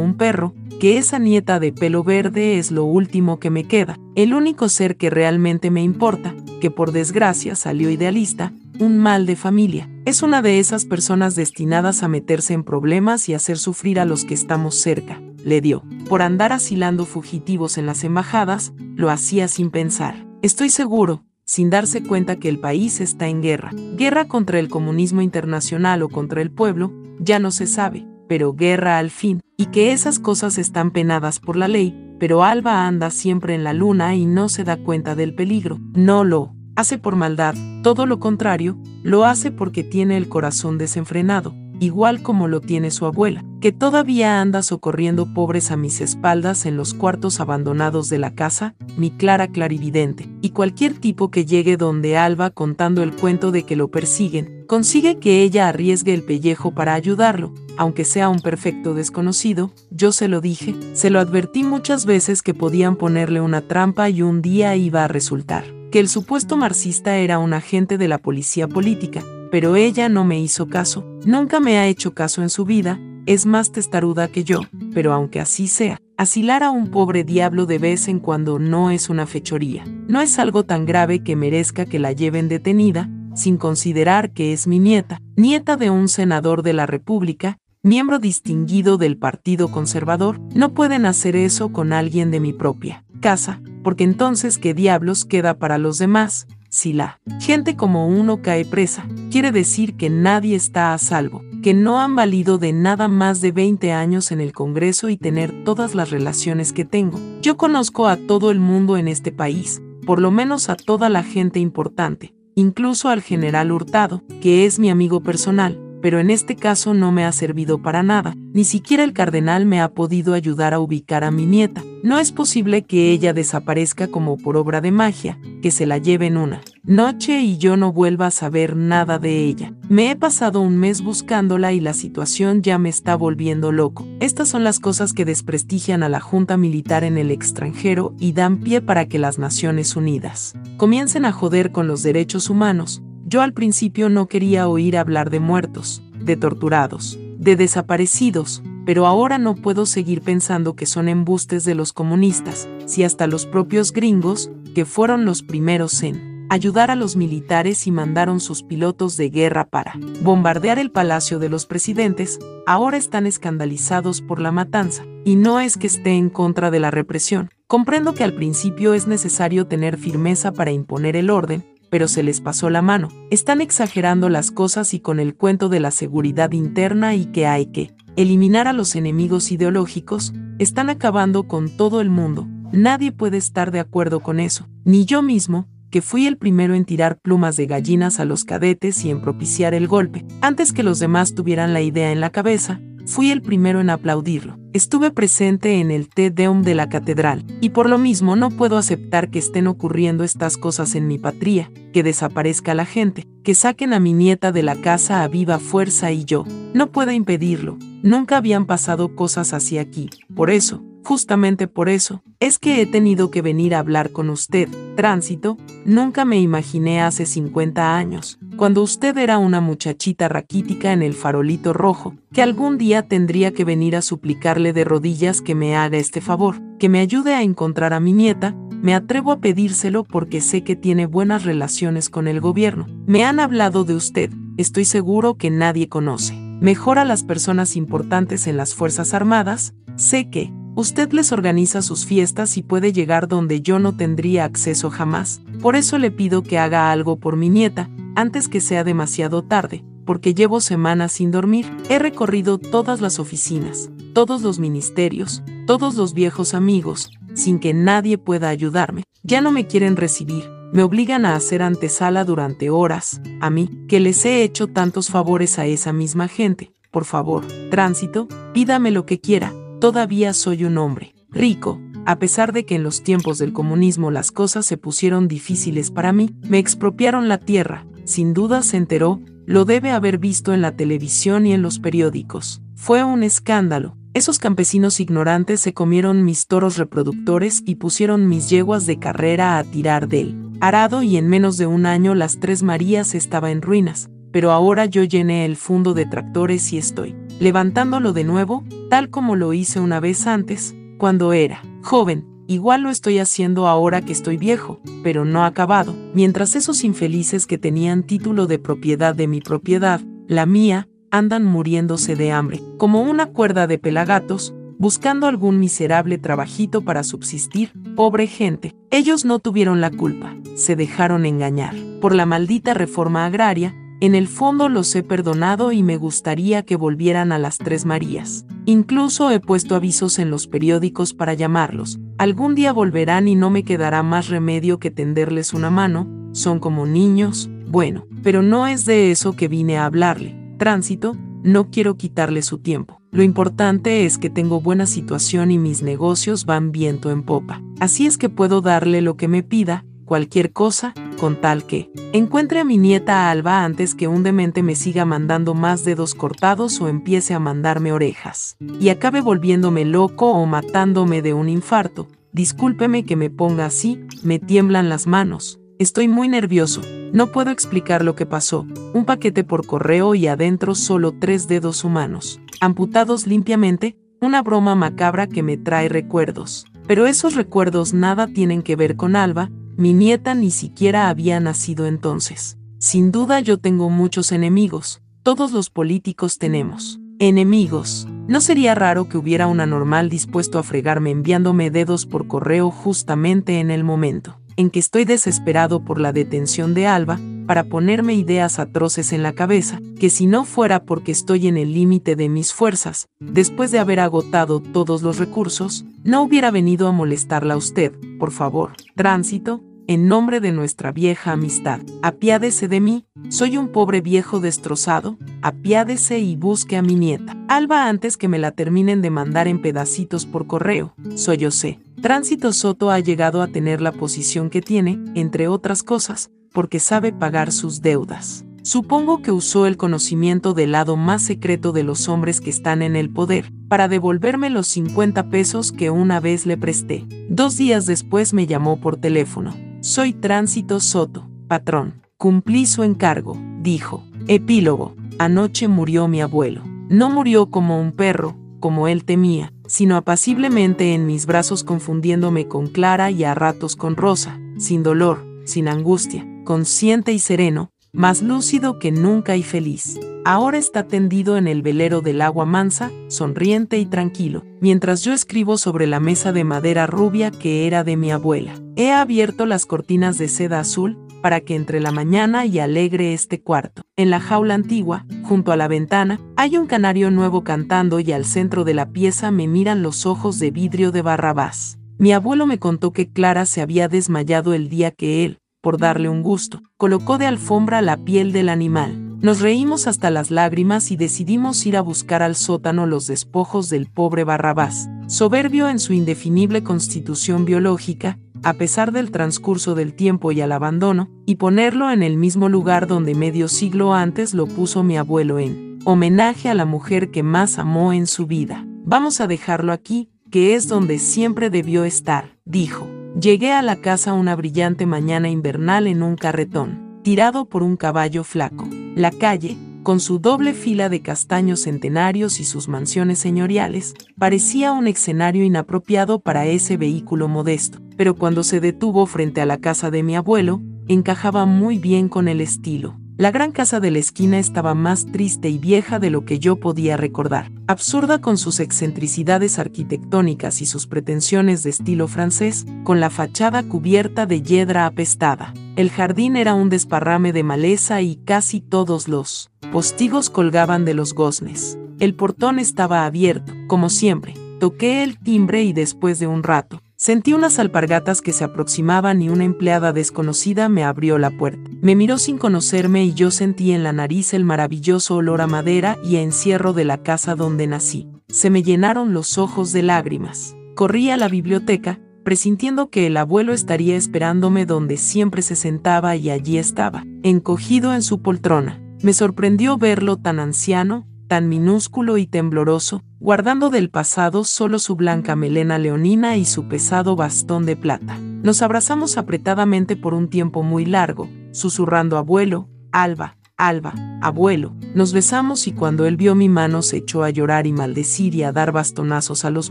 [0.00, 4.32] un perro, que esa nieta de pelo verde es lo último que me queda, el
[4.32, 9.90] único ser que realmente me importa, que por desgracia salió idealista, un mal de familia.
[10.04, 14.24] Es una de esas personas destinadas a meterse en problemas y hacer sufrir a los
[14.24, 15.20] que estamos cerca.
[15.44, 15.82] Le dio.
[16.08, 20.26] Por andar asilando fugitivos en las embajadas, lo hacía sin pensar.
[20.42, 23.72] Estoy seguro, sin darse cuenta que el país está en guerra.
[23.96, 28.98] Guerra contra el comunismo internacional o contra el pueblo, ya no se sabe, pero guerra
[28.98, 33.54] al fin, y que esas cosas están penadas por la ley, pero Alba anda siempre
[33.54, 35.78] en la luna y no se da cuenta del peligro.
[35.94, 41.54] No lo hace por maldad, todo lo contrario, lo hace porque tiene el corazón desenfrenado
[41.80, 46.76] igual como lo tiene su abuela, que todavía anda socorriendo pobres a mis espaldas en
[46.76, 52.16] los cuartos abandonados de la casa, mi Clara clarividente, y cualquier tipo que llegue donde
[52.16, 56.94] Alba contando el cuento de que lo persiguen, consigue que ella arriesgue el pellejo para
[56.94, 62.42] ayudarlo, aunque sea un perfecto desconocido, yo se lo dije, se lo advertí muchas veces
[62.42, 67.16] que podían ponerle una trampa y un día iba a resultar que el supuesto marxista
[67.16, 71.78] era un agente de la policía política, pero ella no me hizo caso, nunca me
[71.78, 74.60] ha hecho caso en su vida, es más testaruda que yo,
[74.92, 79.08] pero aunque así sea, asilar a un pobre diablo de vez en cuando no es
[79.08, 84.32] una fechoría, no es algo tan grave que merezca que la lleven detenida, sin considerar
[84.32, 89.68] que es mi nieta, nieta de un senador de la República, miembro distinguido del Partido
[89.68, 95.24] Conservador, no pueden hacer eso con alguien de mi propia casa, porque entonces qué diablos
[95.24, 100.54] queda para los demás, si la gente como uno cae presa, quiere decir que nadie
[100.54, 104.52] está a salvo, que no han valido de nada más de 20 años en el
[104.52, 107.18] Congreso y tener todas las relaciones que tengo.
[107.40, 111.22] Yo conozco a todo el mundo en este país, por lo menos a toda la
[111.22, 116.92] gente importante, incluso al general Hurtado, que es mi amigo personal, pero en este caso
[116.92, 120.80] no me ha servido para nada, ni siquiera el cardenal me ha podido ayudar a
[120.80, 121.84] ubicar a mi nieta.
[122.02, 126.36] No es posible que ella desaparezca como por obra de magia, que se la lleven
[126.36, 129.72] una noche y yo no vuelva a saber nada de ella.
[129.88, 134.06] Me he pasado un mes buscándola y la situación ya me está volviendo loco.
[134.20, 138.58] Estas son las cosas que desprestigian a la Junta Militar en el extranjero y dan
[138.58, 143.52] pie para que las Naciones Unidas comiencen a joder con los derechos humanos, yo al
[143.52, 149.84] principio no quería oír hablar de muertos, de torturados, de desaparecidos, pero ahora no puedo
[149.84, 155.26] seguir pensando que son embustes de los comunistas, si hasta los propios gringos, que fueron
[155.26, 160.78] los primeros en ayudar a los militares y mandaron sus pilotos de guerra para bombardear
[160.78, 165.86] el palacio de los presidentes, ahora están escandalizados por la matanza, y no es que
[165.86, 167.50] esté en contra de la represión.
[167.66, 172.40] Comprendo que al principio es necesario tener firmeza para imponer el orden, pero se les
[172.40, 173.08] pasó la mano.
[173.30, 177.66] Están exagerando las cosas y con el cuento de la seguridad interna y que hay
[177.66, 182.48] que eliminar a los enemigos ideológicos, están acabando con todo el mundo.
[182.72, 186.84] Nadie puede estar de acuerdo con eso, ni yo mismo, que fui el primero en
[186.84, 190.24] tirar plumas de gallinas a los cadetes y en propiciar el golpe.
[190.40, 194.58] Antes que los demás tuvieran la idea en la cabeza, fui el primero en aplaudirlo.
[194.74, 198.76] Estuve presente en el Te Deum de la catedral, y por lo mismo no puedo
[198.76, 203.94] aceptar que estén ocurriendo estas cosas en mi patria, que desaparezca la gente, que saquen
[203.94, 206.44] a mi nieta de la casa a viva fuerza y yo.
[206.74, 207.78] No puedo impedirlo.
[208.02, 210.10] Nunca habían pasado cosas así aquí.
[210.34, 214.68] Por eso, Justamente por eso, es que he tenido que venir a hablar con usted.
[214.94, 221.14] Tránsito, nunca me imaginé hace 50 años, cuando usted era una muchachita raquítica en el
[221.14, 225.96] farolito rojo, que algún día tendría que venir a suplicarle de rodillas que me haga
[225.96, 230.42] este favor, que me ayude a encontrar a mi nieta, me atrevo a pedírselo porque
[230.42, 232.86] sé que tiene buenas relaciones con el gobierno.
[233.06, 236.34] Me han hablado de usted, estoy seguro que nadie conoce.
[236.60, 242.06] Mejor a las personas importantes en las Fuerzas Armadas, sé que, Usted les organiza sus
[242.06, 245.40] fiestas y puede llegar donde yo no tendría acceso jamás.
[245.60, 249.82] Por eso le pido que haga algo por mi nieta, antes que sea demasiado tarde,
[250.04, 251.66] porque llevo semanas sin dormir.
[251.88, 258.16] He recorrido todas las oficinas, todos los ministerios, todos los viejos amigos, sin que nadie
[258.16, 259.02] pueda ayudarme.
[259.24, 263.98] Ya no me quieren recibir, me obligan a hacer antesala durante horas, a mí, que
[263.98, 266.70] les he hecho tantos favores a esa misma gente.
[266.92, 272.64] Por favor, tránsito, pídame lo que quiera, Todavía soy un hombre rico, a pesar de
[272.64, 277.28] que en los tiempos del comunismo las cosas se pusieron difíciles para mí, me expropiaron
[277.28, 281.62] la tierra, sin duda se enteró, lo debe haber visto en la televisión y en
[281.62, 282.60] los periódicos.
[282.74, 288.84] Fue un escándalo, Esos campesinos ignorantes se comieron mis toros reproductores y pusieron mis yeguas
[288.84, 293.14] de carrera a tirar del arado y en menos de un año las Tres Marías
[293.14, 298.22] estaba en ruinas, pero ahora yo llené el fondo de tractores y estoy levantándolo de
[298.22, 302.24] nuevo, tal como lo hice una vez antes, cuando era joven.
[302.46, 305.92] Igual lo estoy haciendo ahora que estoy viejo, pero no acabado.
[306.14, 312.14] Mientras esos infelices que tenían título de propiedad de mi propiedad, la mía, andan muriéndose
[312.14, 318.76] de hambre, como una cuerda de pelagatos, buscando algún miserable trabajito para subsistir, pobre gente.
[318.92, 321.74] Ellos no tuvieron la culpa, se dejaron engañar.
[322.00, 326.76] Por la maldita reforma agraria, en el fondo los he perdonado y me gustaría que
[326.76, 328.46] volvieran a las Tres Marías.
[328.64, 331.98] Incluso he puesto avisos en los periódicos para llamarlos.
[332.16, 336.86] Algún día volverán y no me quedará más remedio que tenderles una mano, son como
[336.86, 340.36] niños, bueno, pero no es de eso que vine a hablarle.
[340.58, 343.00] Tránsito, no quiero quitarle su tiempo.
[343.10, 347.62] Lo importante es que tengo buena situación y mis negocios van viento en popa.
[347.80, 352.60] Así es que puedo darle lo que me pida, cualquier cosa, con tal que encuentre
[352.60, 356.88] a mi nieta Alba antes que un demente me siga mandando más dedos cortados o
[356.88, 362.08] empiece a mandarme orejas, y acabe volviéndome loco o matándome de un infarto.
[362.32, 365.60] Discúlpeme que me ponga así, me tiemblan las manos.
[365.78, 368.66] Estoy muy nervioso, no puedo explicar lo que pasó.
[368.94, 375.26] Un paquete por correo y adentro solo tres dedos humanos, amputados limpiamente, una broma macabra
[375.26, 376.66] que me trae recuerdos.
[376.86, 381.86] Pero esos recuerdos nada tienen que ver con Alba, mi nieta ni siquiera había nacido
[381.86, 382.58] entonces.
[382.78, 386.98] Sin duda yo tengo muchos enemigos, todos los políticos tenemos.
[387.20, 388.08] Enemigos.
[388.26, 393.60] No sería raro que hubiera una normal dispuesto a fregarme enviándome dedos por correo justamente
[393.60, 398.58] en el momento en que estoy desesperado por la detención de Alba, para ponerme ideas
[398.58, 402.52] atroces en la cabeza, que si no fuera porque estoy en el límite de mis
[402.52, 407.92] fuerzas, después de haber agotado todos los recursos, no hubiera venido a molestarla a usted,
[408.18, 408.72] por favor.
[408.96, 411.80] Tránsito, en nombre de nuestra vieja amistad.
[412.02, 417.34] Apiádese de mí, soy un pobre viejo destrozado, apiádese y busque a mi nieta.
[417.48, 421.80] Alba antes que me la terminen de mandar en pedacitos por correo, soy yo sé.
[422.02, 427.12] Tránsito Soto ha llegado a tener la posición que tiene, entre otras cosas, porque sabe
[427.12, 428.44] pagar sus deudas.
[428.62, 432.94] Supongo que usó el conocimiento del lado más secreto de los hombres que están en
[432.94, 437.06] el poder, para devolverme los 50 pesos que una vez le presté.
[437.30, 439.54] Dos días después me llamó por teléfono.
[439.80, 442.02] Soy Tránsito Soto, patrón.
[442.16, 444.02] Cumplí su encargo, dijo.
[444.26, 444.96] Epílogo.
[445.20, 446.62] Anoche murió mi abuelo.
[446.88, 452.66] No murió como un perro, como él temía, sino apaciblemente en mis brazos confundiéndome con
[452.66, 458.78] Clara y a ratos con Rosa, sin dolor, sin angustia, consciente y sereno, más lúcido
[458.78, 459.98] que nunca y feliz.
[460.24, 465.56] Ahora está tendido en el velero del agua mansa, sonriente y tranquilo, mientras yo escribo
[465.56, 468.54] sobre la mesa de madera rubia que era de mi abuela.
[468.76, 473.40] He abierto las cortinas de seda azul, para que entre la mañana y alegre este
[473.40, 473.82] cuarto.
[473.96, 478.24] En la jaula antigua, junto a la ventana, hay un canario nuevo cantando y al
[478.24, 481.78] centro de la pieza me miran los ojos de vidrio de Barrabás.
[481.98, 486.08] Mi abuelo me contó que Clara se había desmayado el día que él, por darle
[486.08, 489.18] un gusto, colocó de alfombra la piel del animal.
[489.20, 493.90] Nos reímos hasta las lágrimas y decidimos ir a buscar al sótano los despojos del
[493.90, 500.40] pobre Barrabás, soberbio en su indefinible constitución biológica, a pesar del transcurso del tiempo y
[500.40, 504.96] al abandono, y ponerlo en el mismo lugar donde medio siglo antes lo puso mi
[504.96, 508.64] abuelo en homenaje a la mujer que más amó en su vida.
[508.84, 512.97] Vamos a dejarlo aquí, que es donde siempre debió estar, dijo.
[513.20, 518.22] Llegué a la casa una brillante mañana invernal en un carretón, tirado por un caballo
[518.22, 518.68] flaco.
[518.94, 524.86] La calle, con su doble fila de castaños centenarios y sus mansiones señoriales, parecía un
[524.86, 530.04] escenario inapropiado para ese vehículo modesto, pero cuando se detuvo frente a la casa de
[530.04, 533.00] mi abuelo, encajaba muy bien con el estilo.
[533.18, 536.54] La gran casa de la esquina estaba más triste y vieja de lo que yo
[536.54, 543.10] podía recordar, absurda con sus excentricidades arquitectónicas y sus pretensiones de estilo francés, con la
[543.10, 545.52] fachada cubierta de hiedra apestada.
[545.74, 551.12] El jardín era un desparrame de maleza y casi todos los postigos colgaban de los
[551.12, 551.76] goznes.
[551.98, 554.34] El portón estaba abierto, como siempre.
[554.60, 559.28] Toqué el timbre y después de un rato, Sentí unas alpargatas que se aproximaban y
[559.28, 561.70] una empleada desconocida me abrió la puerta.
[561.80, 565.96] Me miró sin conocerme y yo sentí en la nariz el maravilloso olor a madera
[566.02, 568.08] y a encierro de la casa donde nací.
[568.26, 570.56] Se me llenaron los ojos de lágrimas.
[570.74, 576.30] Corrí a la biblioteca, presintiendo que el abuelo estaría esperándome donde siempre se sentaba y
[576.30, 578.82] allí estaba, encogido en su poltrona.
[579.04, 585.36] Me sorprendió verlo tan anciano, tan minúsculo y tembloroso, guardando del pasado solo su blanca
[585.36, 588.18] melena leonina y su pesado bastón de plata.
[588.18, 594.74] Nos abrazamos apretadamente por un tiempo muy largo, susurrando abuelo, Alba, Alba, abuelo.
[594.94, 598.42] Nos besamos y cuando él vio mi mano se echó a llorar y maldecir y
[598.42, 599.70] a dar bastonazos a los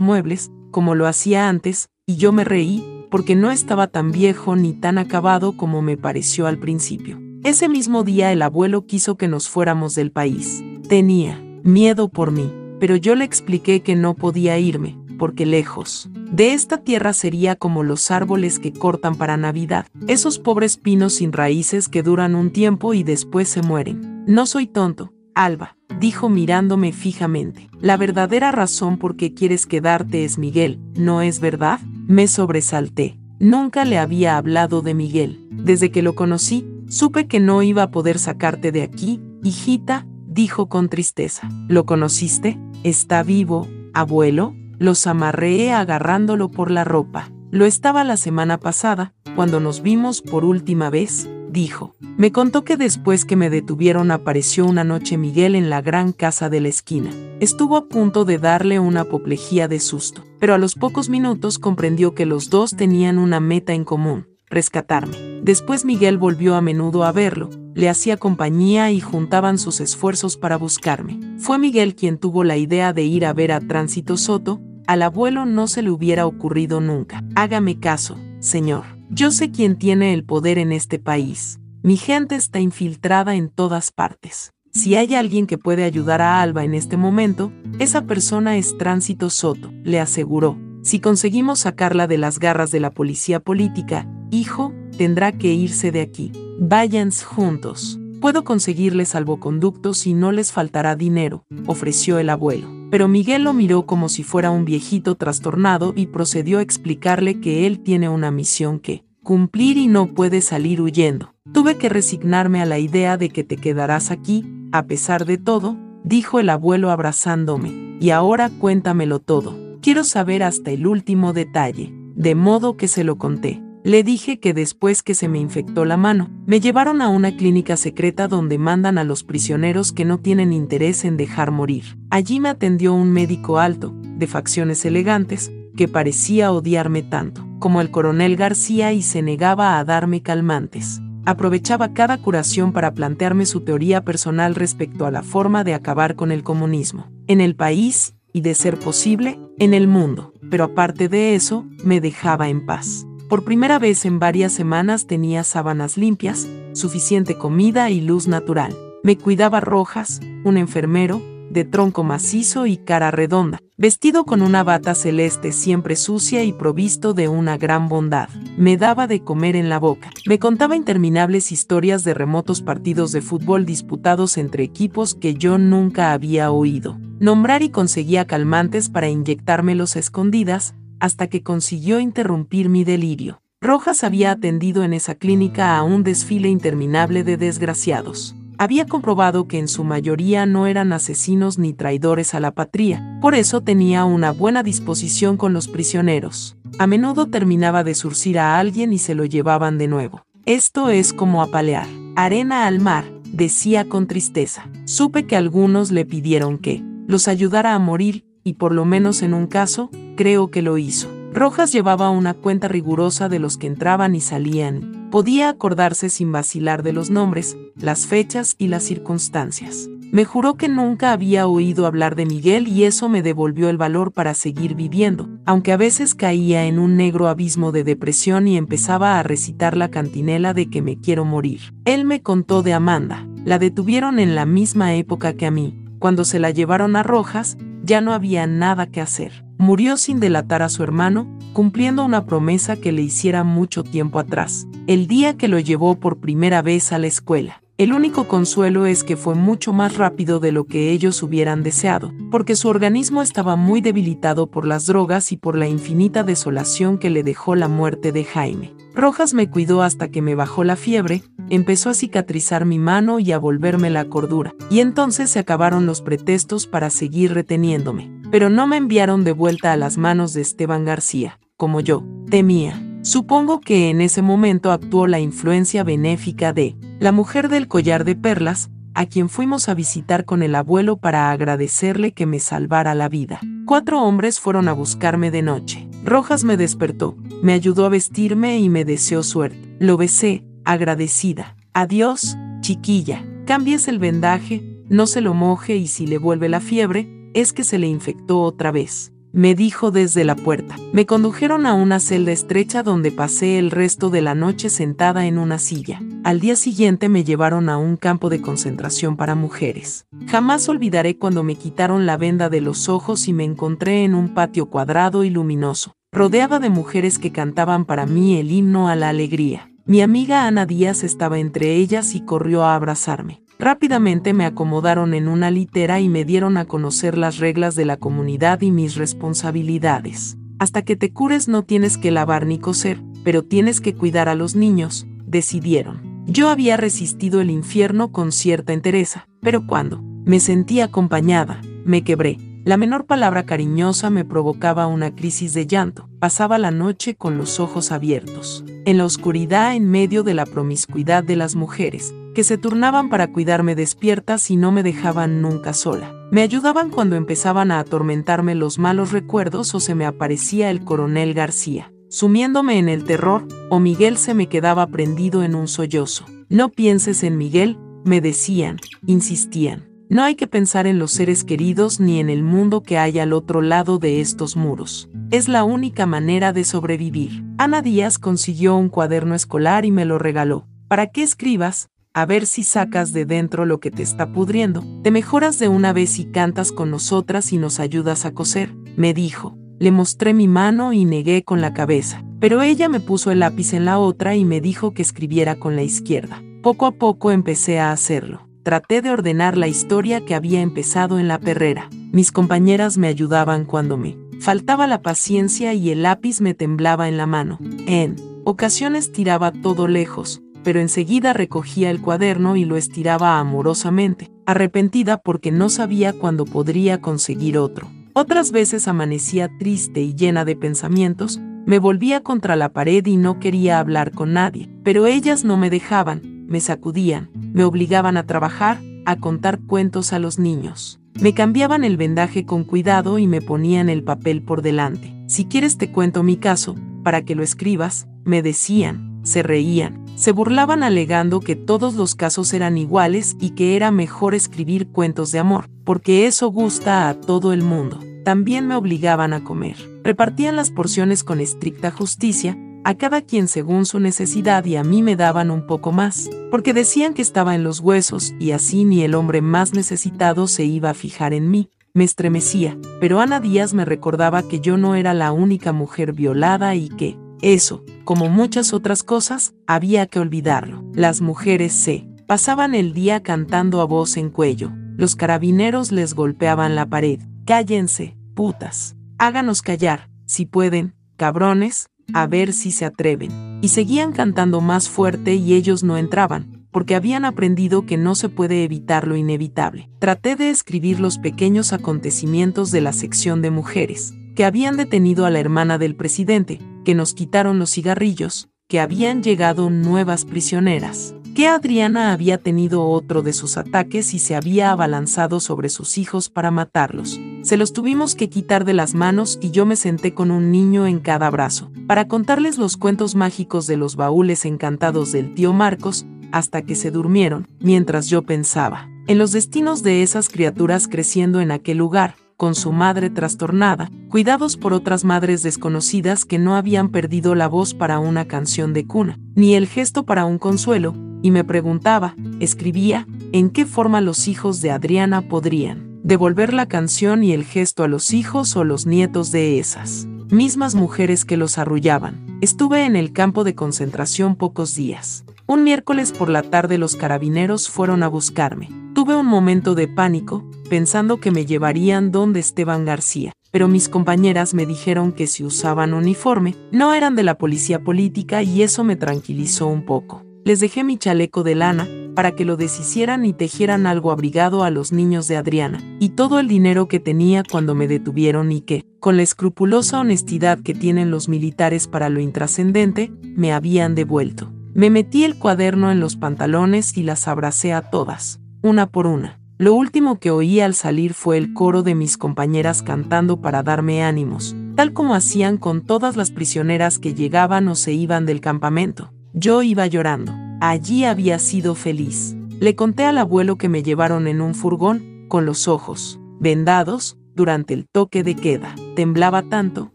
[0.00, 4.74] muebles, como lo hacía antes, y yo me reí, porque no estaba tan viejo ni
[4.74, 7.18] tan acabado como me pareció al principio.
[7.44, 10.62] Ese mismo día el abuelo quiso que nos fuéramos del país.
[10.88, 16.52] Tenía miedo por mí, pero yo le expliqué que no podía irme, porque lejos de
[16.52, 21.88] esta tierra sería como los árboles que cortan para Navidad, esos pobres pinos sin raíces
[21.88, 24.24] que duran un tiempo y después se mueren.
[24.26, 27.70] No soy tonto, Alba, dijo mirándome fijamente.
[27.80, 31.80] La verdadera razón por qué quieres quedarte es Miguel, ¿no es verdad?
[32.06, 33.18] Me sobresalté.
[33.38, 35.46] Nunca le había hablado de Miguel.
[35.50, 40.68] Desde que lo conocí, supe que no iba a poder sacarte de aquí, hijita, dijo
[40.68, 41.48] con tristeza.
[41.66, 42.58] ¿Lo conociste?
[42.84, 44.54] ¿Está vivo, abuelo?
[44.78, 47.30] Los amarré agarrándolo por la ropa.
[47.50, 51.94] Lo estaba la semana pasada, cuando nos vimos por última vez, dijo.
[52.18, 56.50] Me contó que después que me detuvieron apareció una noche Miguel en la gran casa
[56.50, 57.10] de la esquina.
[57.40, 62.14] Estuvo a punto de darle una apoplejía de susto, pero a los pocos minutos comprendió
[62.14, 65.16] que los dos tenían una meta en común, rescatarme.
[65.42, 70.56] Después Miguel volvió a menudo a verlo, le hacía compañía y juntaban sus esfuerzos para
[70.56, 71.20] buscarme.
[71.38, 75.44] Fue Miguel quien tuvo la idea de ir a ver a Tránsito Soto, al abuelo
[75.44, 77.22] no se le hubiera ocurrido nunca.
[77.36, 78.84] Hágame caso, señor.
[79.10, 81.60] Yo sé quién tiene el poder en este país.
[81.82, 84.52] Mi gente está infiltrada en todas partes.
[84.72, 89.30] Si hay alguien que puede ayudar a Alba en este momento, esa persona es Tránsito
[89.30, 90.58] Soto, le aseguró.
[90.82, 96.00] Si conseguimos sacarla de las garras de la policía política, hijo, tendrá que irse de
[96.00, 96.32] aquí.
[96.58, 97.98] Vayan juntos.
[98.20, 102.68] Puedo conseguirle salvoconductos y no les faltará dinero, ofreció el abuelo.
[102.90, 107.66] Pero Miguel lo miró como si fuera un viejito trastornado y procedió a explicarle que
[107.66, 111.34] él tiene una misión que cumplir y no puede salir huyendo.
[111.52, 115.76] Tuve que resignarme a la idea de que te quedarás aquí, a pesar de todo,
[116.02, 117.96] dijo el abuelo abrazándome.
[118.00, 119.56] Y ahora cuéntamelo todo.
[119.80, 121.92] Quiero saber hasta el último detalle.
[122.16, 123.62] De modo que se lo conté.
[123.88, 127.78] Le dije que después que se me infectó la mano, me llevaron a una clínica
[127.78, 131.96] secreta donde mandan a los prisioneros que no tienen interés en dejar morir.
[132.10, 137.90] Allí me atendió un médico alto, de facciones elegantes, que parecía odiarme tanto, como el
[137.90, 141.00] coronel García y se negaba a darme calmantes.
[141.24, 146.30] Aprovechaba cada curación para plantearme su teoría personal respecto a la forma de acabar con
[146.30, 150.34] el comunismo, en el país y, de ser posible, en el mundo.
[150.50, 153.07] Pero aparte de eso, me dejaba en paz.
[153.28, 158.74] Por primera vez en varias semanas tenía sábanas limpias, suficiente comida y luz natural.
[159.02, 161.20] Me cuidaba Rojas, un enfermero,
[161.50, 167.12] de tronco macizo y cara redonda, vestido con una bata celeste siempre sucia y provisto
[167.12, 168.30] de una gran bondad.
[168.56, 170.10] Me daba de comer en la boca.
[170.24, 176.12] Me contaba interminables historias de remotos partidos de fútbol disputados entre equipos que yo nunca
[176.12, 176.98] había oído.
[177.20, 183.40] Nombrar y conseguía calmantes para inyectármelos escondidas, hasta que consiguió interrumpir mi delirio.
[183.60, 188.36] Rojas había atendido en esa clínica a un desfile interminable de desgraciados.
[188.56, 193.34] Había comprobado que en su mayoría no eran asesinos ni traidores a la patria, por
[193.34, 196.56] eso tenía una buena disposición con los prisioneros.
[196.78, 200.24] A menudo terminaba de surcir a alguien y se lo llevaban de nuevo.
[200.44, 201.86] Esto es como apalear.
[202.16, 204.68] Arena al mar, decía con tristeza.
[204.86, 209.34] Supe que algunos le pidieron que los ayudara a morir, y por lo menos en
[209.34, 211.08] un caso, creo que lo hizo.
[211.32, 215.08] Rojas llevaba una cuenta rigurosa de los que entraban y salían.
[215.10, 219.88] Podía acordarse sin vacilar de los nombres, las fechas y las circunstancias.
[220.10, 224.10] Me juró que nunca había oído hablar de Miguel y eso me devolvió el valor
[224.10, 229.18] para seguir viviendo, aunque a veces caía en un negro abismo de depresión y empezaba
[229.18, 231.74] a recitar la cantinela de que me quiero morir.
[231.84, 233.28] Él me contó de Amanda.
[233.44, 235.74] La detuvieron en la misma época que a mí.
[235.98, 239.44] Cuando se la llevaron a Rojas, ya no había nada que hacer.
[239.58, 244.68] Murió sin delatar a su hermano, cumpliendo una promesa que le hiciera mucho tiempo atrás,
[244.86, 247.62] el día que lo llevó por primera vez a la escuela.
[247.78, 252.12] El único consuelo es que fue mucho más rápido de lo que ellos hubieran deseado,
[252.28, 257.08] porque su organismo estaba muy debilitado por las drogas y por la infinita desolación que
[257.08, 258.74] le dejó la muerte de Jaime.
[258.96, 263.30] Rojas me cuidó hasta que me bajó la fiebre, empezó a cicatrizar mi mano y
[263.30, 268.10] a volverme la cordura, y entonces se acabaron los pretextos para seguir reteniéndome.
[268.32, 272.87] Pero no me enviaron de vuelta a las manos de Esteban García, como yo temía.
[273.02, 278.16] Supongo que en ese momento actuó la influencia benéfica de la mujer del collar de
[278.16, 283.08] perlas, a quien fuimos a visitar con el abuelo para agradecerle que me salvara la
[283.08, 283.40] vida.
[283.66, 285.88] Cuatro hombres fueron a buscarme de noche.
[286.04, 289.76] Rojas me despertó, me ayudó a vestirme y me deseó suerte.
[289.78, 291.56] Lo besé, agradecida.
[291.74, 293.24] Adiós, chiquilla.
[293.46, 297.62] Cambies el vendaje, no se lo moje y si le vuelve la fiebre, es que
[297.62, 300.74] se le infectó otra vez me dijo desde la puerta.
[300.92, 305.38] Me condujeron a una celda estrecha donde pasé el resto de la noche sentada en
[305.38, 306.02] una silla.
[306.24, 310.06] Al día siguiente me llevaron a un campo de concentración para mujeres.
[310.26, 314.34] Jamás olvidaré cuando me quitaron la venda de los ojos y me encontré en un
[314.34, 319.08] patio cuadrado y luminoso, rodeada de mujeres que cantaban para mí el himno a la
[319.08, 319.70] alegría.
[319.84, 323.44] Mi amiga Ana Díaz estaba entre ellas y corrió a abrazarme.
[323.60, 327.96] Rápidamente me acomodaron en una litera y me dieron a conocer las reglas de la
[327.96, 330.38] comunidad y mis responsabilidades.
[330.60, 334.36] Hasta que te cures no tienes que lavar ni coser, pero tienes que cuidar a
[334.36, 336.24] los niños, decidieron.
[336.26, 342.38] Yo había resistido el infierno con cierta entereza, pero cuando me sentí acompañada, me quebré.
[342.64, 346.08] La menor palabra cariñosa me provocaba una crisis de llanto.
[346.20, 348.64] Pasaba la noche con los ojos abiertos.
[348.84, 353.32] En la oscuridad en medio de la promiscuidad de las mujeres, que se turnaban para
[353.32, 356.14] cuidarme despiertas y no me dejaban nunca sola.
[356.30, 361.34] Me ayudaban cuando empezaban a atormentarme los malos recuerdos o se me aparecía el coronel
[361.34, 366.26] García, sumiéndome en el terror, o Miguel se me quedaba prendido en un sollozo.
[366.48, 369.88] No pienses en Miguel, me decían, insistían.
[370.10, 373.34] No hay que pensar en los seres queridos ni en el mundo que hay al
[373.34, 375.10] otro lado de estos muros.
[375.30, 377.44] Es la única manera de sobrevivir.
[377.58, 380.66] Ana Díaz consiguió un cuaderno escolar y me lo regaló.
[380.88, 381.90] ¿Para qué escribas?
[382.20, 384.84] A ver si sacas de dentro lo que te está pudriendo.
[385.02, 389.14] Te mejoras de una vez y cantas con nosotras y nos ayudas a coser, me
[389.14, 389.56] dijo.
[389.78, 393.72] Le mostré mi mano y negué con la cabeza, pero ella me puso el lápiz
[393.72, 396.42] en la otra y me dijo que escribiera con la izquierda.
[396.62, 398.48] Poco a poco empecé a hacerlo.
[398.64, 401.88] Traté de ordenar la historia que había empezado en la perrera.
[402.10, 407.16] Mis compañeras me ayudaban cuando me faltaba la paciencia y el lápiz me temblaba en
[407.16, 407.58] la mano.
[407.86, 415.16] En ocasiones tiraba todo lejos, pero enseguida recogía el cuaderno y lo estiraba amorosamente, arrepentida
[415.16, 417.88] porque no sabía cuándo podría conseguir otro.
[418.12, 423.40] Otras veces amanecía triste y llena de pensamientos, me volvía contra la pared y no
[423.40, 428.78] quería hablar con nadie, pero ellas no me dejaban, me sacudían, me obligaban a trabajar,
[429.06, 431.00] a contar cuentos a los niños.
[431.18, 435.14] Me cambiaban el vendaje con cuidado y me ponían el papel por delante.
[435.28, 440.32] Si quieres te cuento mi caso, para que lo escribas, me decían, se reían, se
[440.32, 445.38] burlaban alegando que todos los casos eran iguales y que era mejor escribir cuentos de
[445.38, 448.00] amor, porque eso gusta a todo el mundo.
[448.24, 449.76] También me obligaban a comer.
[450.02, 455.02] Repartían las porciones con estricta justicia, a cada quien según su necesidad y a mí
[455.02, 459.04] me daban un poco más, porque decían que estaba en los huesos y así ni
[459.04, 461.70] el hombre más necesitado se iba a fijar en mí.
[461.94, 466.74] Me estremecía, pero Ana Díaz me recordaba que yo no era la única mujer violada
[466.74, 470.84] y que, eso, como muchas otras cosas, había que olvidarlo.
[470.94, 474.72] Las mujeres se pasaban el día cantando a voz en cuello.
[474.96, 477.20] Los carabineros les golpeaban la pared.
[477.46, 478.96] Cállense, putas.
[479.18, 483.60] Háganos callar, si pueden, cabrones, a ver si se atreven.
[483.62, 488.28] Y seguían cantando más fuerte y ellos no entraban, porque habían aprendido que no se
[488.28, 489.88] puede evitar lo inevitable.
[489.98, 495.30] Traté de escribir los pequeños acontecimientos de la sección de mujeres, que habían detenido a
[495.30, 501.46] la hermana del presidente, que nos quitaron los cigarrillos, que habían llegado nuevas prisioneras, que
[501.46, 506.50] Adriana había tenido otro de sus ataques y se había abalanzado sobre sus hijos para
[506.50, 507.20] matarlos.
[507.42, 510.86] Se los tuvimos que quitar de las manos y yo me senté con un niño
[510.86, 516.06] en cada brazo, para contarles los cuentos mágicos de los baúles encantados del tío Marcos,
[516.32, 521.50] hasta que se durmieron, mientras yo pensaba en los destinos de esas criaturas creciendo en
[521.50, 527.34] aquel lugar, con su madre trastornada, cuidados por otras madres desconocidas que no habían perdido
[527.34, 531.42] la voz para una canción de cuna, ni el gesto para un consuelo, y me
[531.42, 537.44] preguntaba, escribía, en qué forma los hijos de Adriana podrían devolver la canción y el
[537.44, 542.38] gesto a los hijos o los nietos de esas mismas mujeres que los arrullaban.
[542.40, 545.24] Estuve en el campo de concentración pocos días.
[545.46, 548.68] Un miércoles por la tarde los carabineros fueron a buscarme.
[549.08, 554.52] Tuve un momento de pánico, pensando que me llevarían donde Esteban García, pero mis compañeras
[554.52, 558.96] me dijeron que si usaban uniforme, no eran de la policía política y eso me
[558.96, 560.26] tranquilizó un poco.
[560.44, 564.68] Les dejé mi chaleco de lana, para que lo deshicieran y tejieran algo abrigado a
[564.68, 568.84] los niños de Adriana, y todo el dinero que tenía cuando me detuvieron y que,
[569.00, 574.52] con la escrupulosa honestidad que tienen los militares para lo intrascendente, me habían devuelto.
[574.74, 578.38] Me metí el cuaderno en los pantalones y las abracé a todas.
[578.68, 579.40] Una por una.
[579.58, 584.04] Lo último que oí al salir fue el coro de mis compañeras cantando para darme
[584.04, 589.12] ánimos, tal como hacían con todas las prisioneras que llegaban o se iban del campamento.
[589.32, 590.32] Yo iba llorando.
[590.60, 592.36] Allí había sido feliz.
[592.60, 597.74] Le conté al abuelo que me llevaron en un furgón, con los ojos vendados, durante
[597.74, 598.74] el toque de queda.
[598.94, 599.92] Temblaba tanto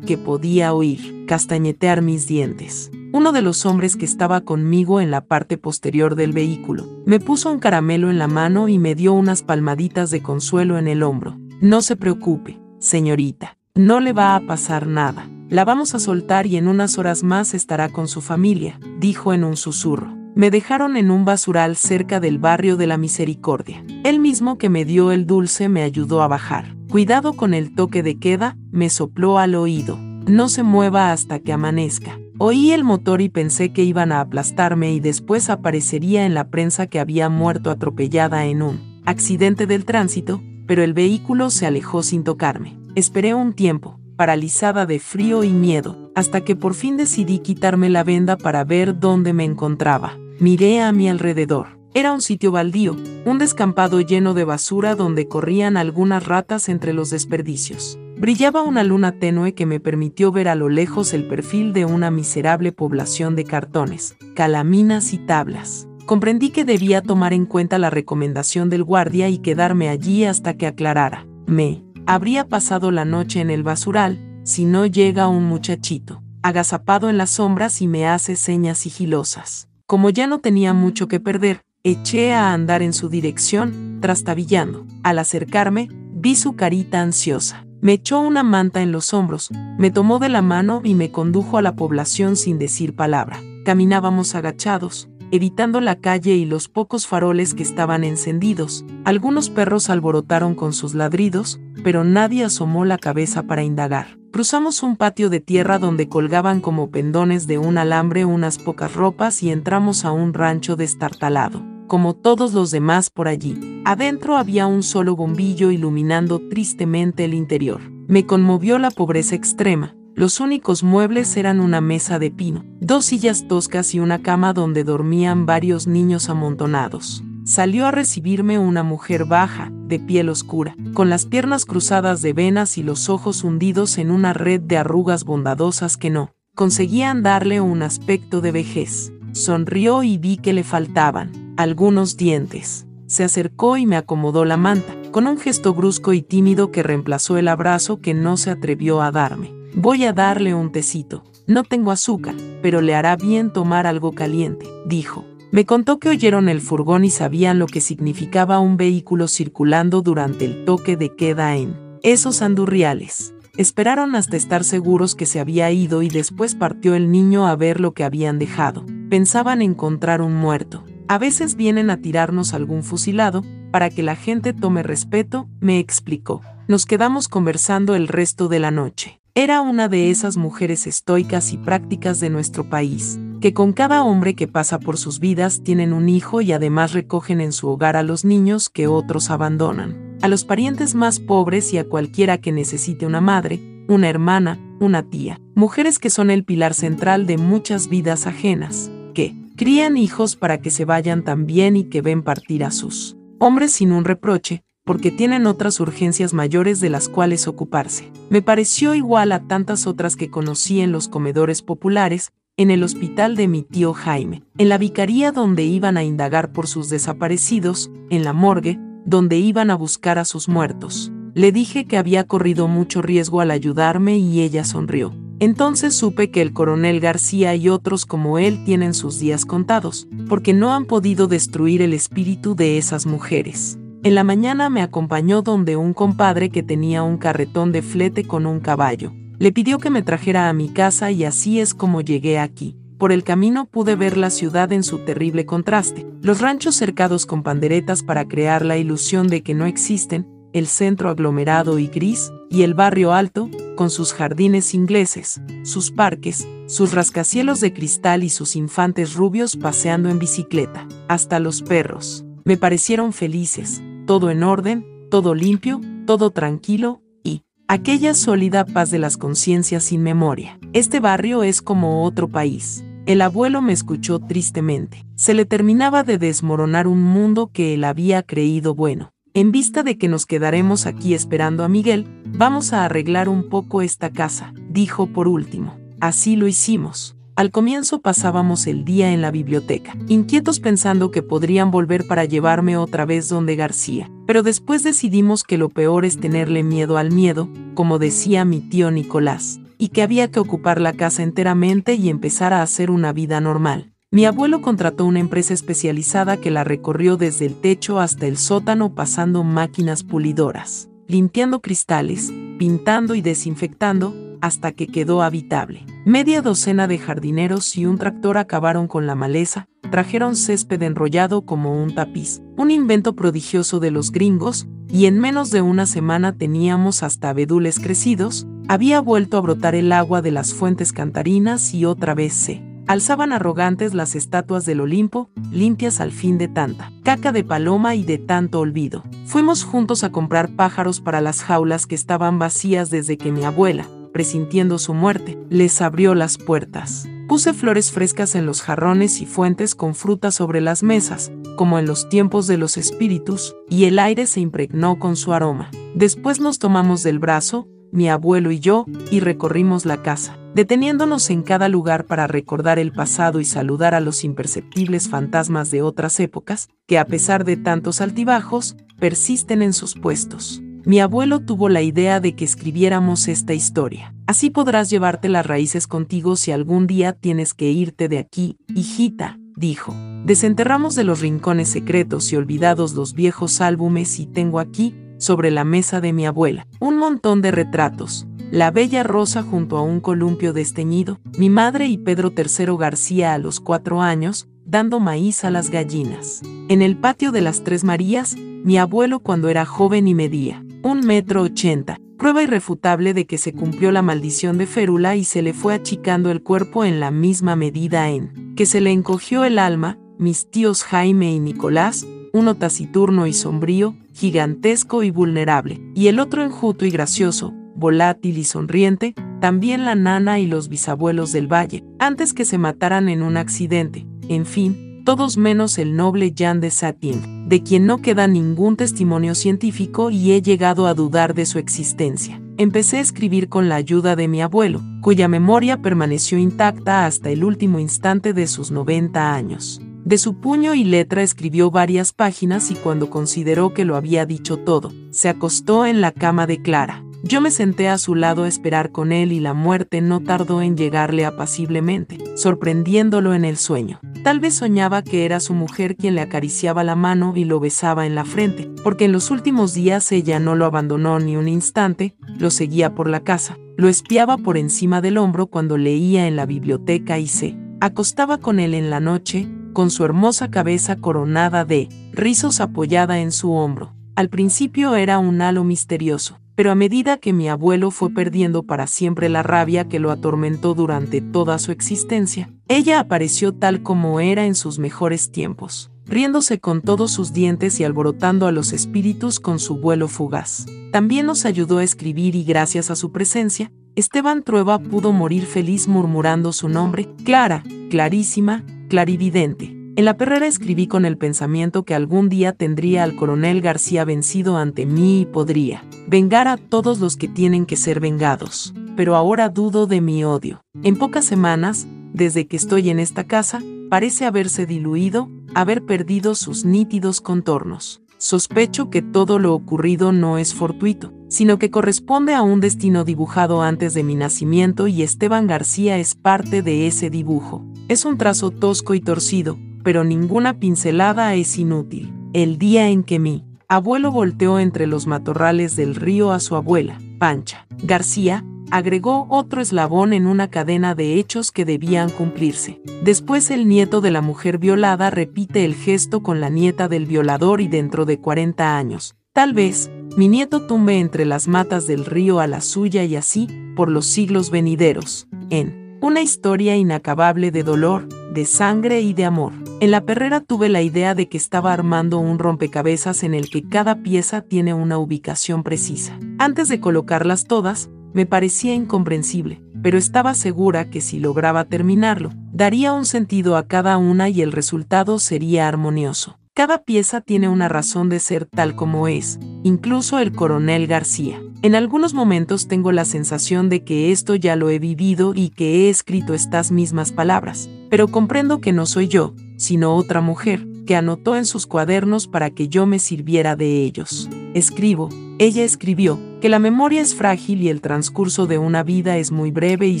[0.06, 2.90] que podía oír castañetear mis dientes.
[3.12, 7.50] Uno de los hombres que estaba conmigo en la parte posterior del vehículo me puso
[7.50, 11.38] un caramelo en la mano y me dio unas palmaditas de consuelo en el hombro.
[11.60, 15.28] No se preocupe, señorita, no le va a pasar nada.
[15.48, 19.44] La vamos a soltar y en unas horas más estará con su familia, dijo en
[19.44, 20.21] un susurro.
[20.34, 23.84] Me dejaron en un basural cerca del barrio de la Misericordia.
[24.02, 26.74] El mismo que me dio el dulce me ayudó a bajar.
[26.88, 29.98] Cuidado con el toque de queda, me sopló al oído.
[29.98, 32.18] No se mueva hasta que amanezca.
[32.38, 36.86] Oí el motor y pensé que iban a aplastarme y después aparecería en la prensa
[36.86, 42.24] que había muerto atropellada en un accidente del tránsito, pero el vehículo se alejó sin
[42.24, 42.78] tocarme.
[42.94, 48.02] Esperé un tiempo, paralizada de frío y miedo, hasta que por fin decidí quitarme la
[48.02, 50.16] venda para ver dónde me encontraba.
[50.42, 51.78] Miré a mi alrededor.
[51.94, 57.10] Era un sitio baldío, un descampado lleno de basura donde corrían algunas ratas entre los
[57.10, 57.96] desperdicios.
[58.16, 62.10] Brillaba una luna tenue que me permitió ver a lo lejos el perfil de una
[62.10, 65.86] miserable población de cartones, calaminas y tablas.
[66.06, 70.66] Comprendí que debía tomar en cuenta la recomendación del guardia y quedarme allí hasta que
[70.66, 71.24] aclarara.
[71.46, 77.16] Me habría pasado la noche en el basural, si no llega un muchachito, agazapado en
[77.16, 79.68] las sombras y me hace señas sigilosas.
[79.92, 84.86] Como ya no tenía mucho que perder, eché a andar en su dirección, trastabillando.
[85.02, 87.66] Al acercarme, vi su carita ansiosa.
[87.82, 91.58] Me echó una manta en los hombros, me tomó de la mano y me condujo
[91.58, 93.38] a la población sin decir palabra.
[93.66, 98.84] Caminábamos agachados, evitando la calle y los pocos faroles que estaban encendidos.
[99.04, 104.18] Algunos perros alborotaron con sus ladridos, pero nadie asomó la cabeza para indagar.
[104.30, 109.42] Cruzamos un patio de tierra donde colgaban como pendones de un alambre unas pocas ropas
[109.42, 113.82] y entramos a un rancho destartalado, como todos los demás por allí.
[113.86, 117.80] Adentro había un solo bombillo iluminando tristemente el interior.
[118.06, 123.48] Me conmovió la pobreza extrema, los únicos muebles eran una mesa de pino, dos sillas
[123.48, 127.24] toscas y una cama donde dormían varios niños amontonados.
[127.44, 132.78] Salió a recibirme una mujer baja, de piel oscura, con las piernas cruzadas de venas
[132.78, 137.82] y los ojos hundidos en una red de arrugas bondadosas que no conseguían darle un
[137.82, 139.12] aspecto de vejez.
[139.32, 142.86] Sonrió y vi que le faltaban algunos dientes.
[143.06, 147.38] Se acercó y me acomodó la manta, con un gesto brusco y tímido que reemplazó
[147.38, 149.61] el abrazo que no se atrevió a darme.
[149.74, 151.24] Voy a darle un tecito.
[151.46, 155.24] No tengo azúcar, pero le hará bien tomar algo caliente, dijo.
[155.50, 160.44] Me contó que oyeron el furgón y sabían lo que significaba un vehículo circulando durante
[160.44, 163.34] el toque de queda en esos andurriales.
[163.56, 167.80] Esperaron hasta estar seguros que se había ido y después partió el niño a ver
[167.80, 168.84] lo que habían dejado.
[169.10, 170.84] Pensaban encontrar un muerto.
[171.08, 176.42] A veces vienen a tirarnos algún fusilado, para que la gente tome respeto, me explicó.
[176.68, 179.21] Nos quedamos conversando el resto de la noche.
[179.34, 184.34] Era una de esas mujeres estoicas y prácticas de nuestro país, que con cada hombre
[184.34, 188.02] que pasa por sus vidas tienen un hijo y además recogen en su hogar a
[188.02, 193.06] los niños que otros abandonan, a los parientes más pobres y a cualquiera que necesite
[193.06, 193.58] una madre,
[193.88, 199.34] una hermana, una tía, mujeres que son el pilar central de muchas vidas ajenas, que
[199.56, 203.92] crían hijos para que se vayan también y que ven partir a sus hombres sin
[203.92, 208.10] un reproche, porque tienen otras urgencias mayores de las cuales ocuparse.
[208.30, 213.36] Me pareció igual a tantas otras que conocí en los comedores populares, en el hospital
[213.36, 218.24] de mi tío Jaime, en la vicaría donde iban a indagar por sus desaparecidos, en
[218.24, 221.10] la morgue, donde iban a buscar a sus muertos.
[221.34, 225.14] Le dije que había corrido mucho riesgo al ayudarme y ella sonrió.
[225.38, 230.52] Entonces supe que el coronel García y otros como él tienen sus días contados, porque
[230.52, 233.78] no han podido destruir el espíritu de esas mujeres.
[234.04, 238.46] En la mañana me acompañó donde un compadre que tenía un carretón de flete con
[238.46, 239.12] un caballo.
[239.38, 242.76] Le pidió que me trajera a mi casa y así es como llegué aquí.
[242.98, 247.44] Por el camino pude ver la ciudad en su terrible contraste, los ranchos cercados con
[247.44, 252.62] panderetas para crear la ilusión de que no existen, el centro aglomerado y gris, y
[252.62, 258.56] el barrio alto, con sus jardines ingleses, sus parques, sus rascacielos de cristal y sus
[258.56, 262.24] infantes rubios paseando en bicicleta, hasta los perros.
[262.44, 263.80] Me parecieron felices,
[264.12, 270.02] todo en orden, todo limpio, todo tranquilo, y aquella sólida paz de las conciencias sin
[270.02, 270.58] memoria.
[270.74, 272.84] Este barrio es como otro país.
[273.06, 275.06] El abuelo me escuchó tristemente.
[275.14, 279.14] Se le terminaba de desmoronar un mundo que él había creído bueno.
[279.32, 283.80] En vista de que nos quedaremos aquí esperando a Miguel, vamos a arreglar un poco
[283.80, 285.78] esta casa, dijo por último.
[286.02, 287.16] Así lo hicimos.
[287.34, 292.76] Al comienzo pasábamos el día en la biblioteca, inquietos pensando que podrían volver para llevarme
[292.76, 297.48] otra vez donde García, pero después decidimos que lo peor es tenerle miedo al miedo,
[297.72, 302.52] como decía mi tío Nicolás, y que había que ocupar la casa enteramente y empezar
[302.52, 303.94] a hacer una vida normal.
[304.10, 308.94] Mi abuelo contrató una empresa especializada que la recorrió desde el techo hasta el sótano
[308.94, 315.86] pasando máquinas pulidoras, limpiando cristales, pintando y desinfectando, hasta que quedó habitable.
[316.04, 321.80] Media docena de jardineros y un tractor acabaron con la maleza, trajeron césped enrollado como
[321.80, 327.04] un tapiz, un invento prodigioso de los gringos, y en menos de una semana teníamos
[327.04, 332.14] hasta abedules crecidos, había vuelto a brotar el agua de las fuentes cantarinas y otra
[332.14, 337.44] vez se alzaban arrogantes las estatuas del Olimpo, limpias al fin de tanta caca de
[337.44, 339.04] paloma y de tanto olvido.
[339.26, 343.86] Fuimos juntos a comprar pájaros para las jaulas que estaban vacías desde que mi abuela,
[344.12, 347.08] presintiendo su muerte, les abrió las puertas.
[347.28, 351.86] Puse flores frescas en los jarrones y fuentes con fruta sobre las mesas, como en
[351.86, 355.70] los tiempos de los espíritus, y el aire se impregnó con su aroma.
[355.94, 361.42] Después nos tomamos del brazo, mi abuelo y yo, y recorrimos la casa, deteniéndonos en
[361.42, 366.68] cada lugar para recordar el pasado y saludar a los imperceptibles fantasmas de otras épocas,
[366.86, 372.18] que a pesar de tantos altibajos, persisten en sus puestos mi abuelo tuvo la idea
[372.18, 374.14] de que escribiéramos esta historia.
[374.26, 379.38] Así podrás llevarte las raíces contigo si algún día tienes que irte de aquí, hijita,
[379.56, 379.94] dijo.
[380.24, 385.62] Desenterramos de los rincones secretos y olvidados los viejos álbumes y tengo aquí, sobre la
[385.62, 388.26] mesa de mi abuela, un montón de retratos.
[388.50, 393.38] La bella Rosa junto a un columpio desteñido, mi madre y Pedro III García a
[393.38, 396.42] los cuatro años, dando maíz a las gallinas.
[396.68, 401.00] En el patio de las Tres Marías, mi abuelo cuando era joven y medía un
[401.00, 405.52] metro ochenta, prueba irrefutable de que se cumplió la maldición de Férula y se le
[405.52, 409.98] fue achicando el cuerpo en la misma medida en que se le encogió el alma,
[410.18, 416.42] mis tíos Jaime y Nicolás, uno taciturno y sombrío, gigantesco y vulnerable, y el otro
[416.42, 422.32] enjuto y gracioso, volátil y sonriente, también la nana y los bisabuelos del valle, antes
[422.34, 427.48] que se mataran en un accidente, en fin, todos menos el noble Jean de Satin,
[427.48, 432.40] de quien no queda ningún testimonio científico y he llegado a dudar de su existencia.
[432.58, 437.44] Empecé a escribir con la ayuda de mi abuelo, cuya memoria permaneció intacta hasta el
[437.44, 439.80] último instante de sus 90 años.
[440.04, 444.58] De su puño y letra escribió varias páginas y cuando consideró que lo había dicho
[444.58, 447.04] todo, se acostó en la cama de Clara.
[447.24, 450.60] Yo me senté a su lado a esperar con él y la muerte no tardó
[450.60, 454.00] en llegarle apaciblemente, sorprendiéndolo en el sueño.
[454.24, 458.06] Tal vez soñaba que era su mujer quien le acariciaba la mano y lo besaba
[458.06, 462.16] en la frente, porque en los últimos días ella no lo abandonó ni un instante,
[462.38, 466.46] lo seguía por la casa, lo espiaba por encima del hombro cuando leía en la
[466.46, 471.88] biblioteca y se acostaba con él en la noche, con su hermosa cabeza coronada de
[472.12, 473.94] rizos apoyada en su hombro.
[474.14, 478.86] Al principio era un halo misterioso, pero a medida que mi abuelo fue perdiendo para
[478.86, 484.46] siempre la rabia que lo atormentó durante toda su existencia, ella apareció tal como era
[484.46, 489.58] en sus mejores tiempos, riéndose con todos sus dientes y alborotando a los espíritus con
[489.58, 490.66] su vuelo fugaz.
[490.92, 495.88] También nos ayudó a escribir y gracias a su presencia, Esteban Trueba pudo morir feliz
[495.88, 499.81] murmurando su nombre, Clara, clarísima, clarividente.
[499.94, 504.56] En la perrera escribí con el pensamiento que algún día tendría al coronel García vencido
[504.56, 508.72] ante mí y podría vengar a todos los que tienen que ser vengados.
[508.96, 510.64] Pero ahora dudo de mi odio.
[510.82, 516.64] En pocas semanas, desde que estoy en esta casa, parece haberse diluido, haber perdido sus
[516.64, 518.00] nítidos contornos.
[518.16, 523.60] Sospecho que todo lo ocurrido no es fortuito, sino que corresponde a un destino dibujado
[523.60, 527.66] antes de mi nacimiento y Esteban García es parte de ese dibujo.
[527.88, 532.12] Es un trazo tosco y torcido, pero ninguna pincelada es inútil.
[532.32, 536.98] El día en que mi abuelo volteó entre los matorrales del río a su abuela,
[537.18, 542.80] Pancha, García, agregó otro eslabón en una cadena de hechos que debían cumplirse.
[543.02, 547.60] Después el nieto de la mujer violada repite el gesto con la nieta del violador
[547.60, 552.40] y dentro de 40 años, tal vez, mi nieto tumbe entre las matas del río
[552.40, 558.08] a la suya y así, por los siglos venideros, en una historia inacabable de dolor,
[558.34, 559.52] de sangre y de amor.
[559.78, 563.62] En la perrera tuve la idea de que estaba armando un rompecabezas en el que
[563.62, 566.18] cada pieza tiene una ubicación precisa.
[566.40, 572.92] Antes de colocarlas todas, me parecía incomprensible, pero estaba segura que si lograba terminarlo, daría
[572.92, 576.36] un sentido a cada una y el resultado sería armonioso.
[576.54, 581.40] Cada pieza tiene una razón de ser tal como es, incluso el coronel García.
[581.62, 585.86] En algunos momentos tengo la sensación de que esto ya lo he vivido y que
[585.86, 590.94] he escrito estas mismas palabras, pero comprendo que no soy yo, sino otra mujer, que
[590.94, 594.28] anotó en sus cuadernos para que yo me sirviera de ellos.
[594.52, 599.32] Escribo, ella escribió, que la memoria es frágil y el transcurso de una vida es
[599.32, 600.00] muy breve y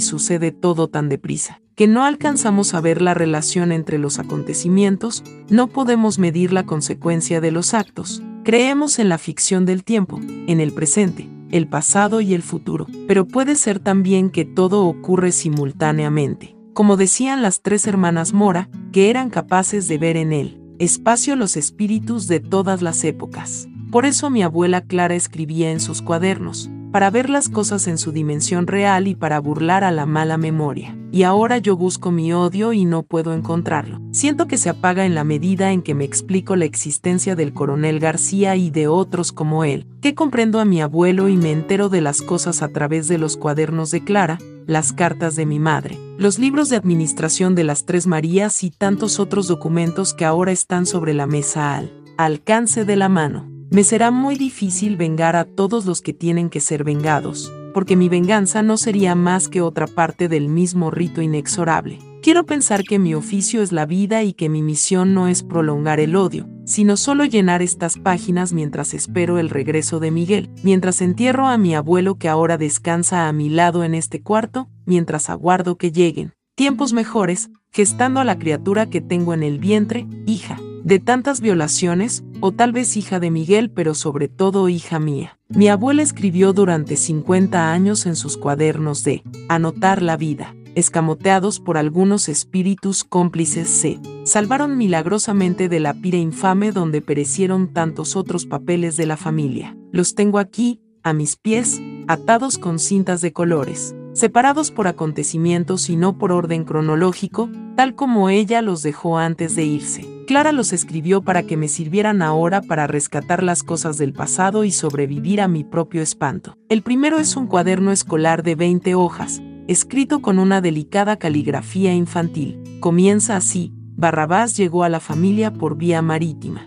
[0.00, 5.68] sucede todo tan deprisa, que no alcanzamos a ver la relación entre los acontecimientos, no
[5.68, 10.72] podemos medir la consecuencia de los actos, creemos en la ficción del tiempo, en el
[10.72, 16.56] presente, el pasado y el futuro, pero puede ser también que todo ocurre simultáneamente.
[16.72, 21.56] Como decían las tres hermanas Mora, que eran capaces de ver en él, espacio los
[21.56, 23.68] espíritus de todas las épocas.
[23.90, 28.12] Por eso mi abuela Clara escribía en sus cuadernos, para ver las cosas en su
[28.12, 30.96] dimensión real y para burlar a la mala memoria.
[31.10, 34.00] Y ahora yo busco mi odio y no puedo encontrarlo.
[34.12, 37.98] Siento que se apaga en la medida en que me explico la existencia del coronel
[37.98, 42.02] García y de otros como él, que comprendo a mi abuelo y me entero de
[42.02, 46.38] las cosas a través de los cuadernos de Clara, las cartas de mi madre, los
[46.38, 51.14] libros de administración de las Tres Marías y tantos otros documentos que ahora están sobre
[51.14, 53.51] la mesa al alcance de la mano.
[53.72, 58.10] Me será muy difícil vengar a todos los que tienen que ser vengados, porque mi
[58.10, 61.98] venganza no sería más que otra parte del mismo rito inexorable.
[62.20, 66.00] Quiero pensar que mi oficio es la vida y que mi misión no es prolongar
[66.00, 71.46] el odio, sino solo llenar estas páginas mientras espero el regreso de Miguel, mientras entierro
[71.46, 75.92] a mi abuelo que ahora descansa a mi lado en este cuarto, mientras aguardo que
[75.92, 81.40] lleguen tiempos mejores, gestando a la criatura que tengo en el vientre, hija de tantas
[81.40, 85.38] violaciones, o tal vez hija de Miguel, pero sobre todo hija mía.
[85.48, 91.76] Mi abuela escribió durante 50 años en sus cuadernos de Anotar la vida, escamoteados por
[91.76, 98.96] algunos espíritus cómplices se salvaron milagrosamente de la pira infame donde perecieron tantos otros papeles
[98.96, 99.76] de la familia.
[99.92, 105.96] Los tengo aquí, a mis pies, atados con cintas de colores separados por acontecimientos y
[105.96, 110.06] no por orden cronológico, tal como ella los dejó antes de irse.
[110.26, 114.70] Clara los escribió para que me sirvieran ahora para rescatar las cosas del pasado y
[114.70, 116.56] sobrevivir a mi propio espanto.
[116.68, 122.62] El primero es un cuaderno escolar de 20 hojas, escrito con una delicada caligrafía infantil.
[122.80, 126.66] Comienza así, Barrabás llegó a la familia por vía marítima.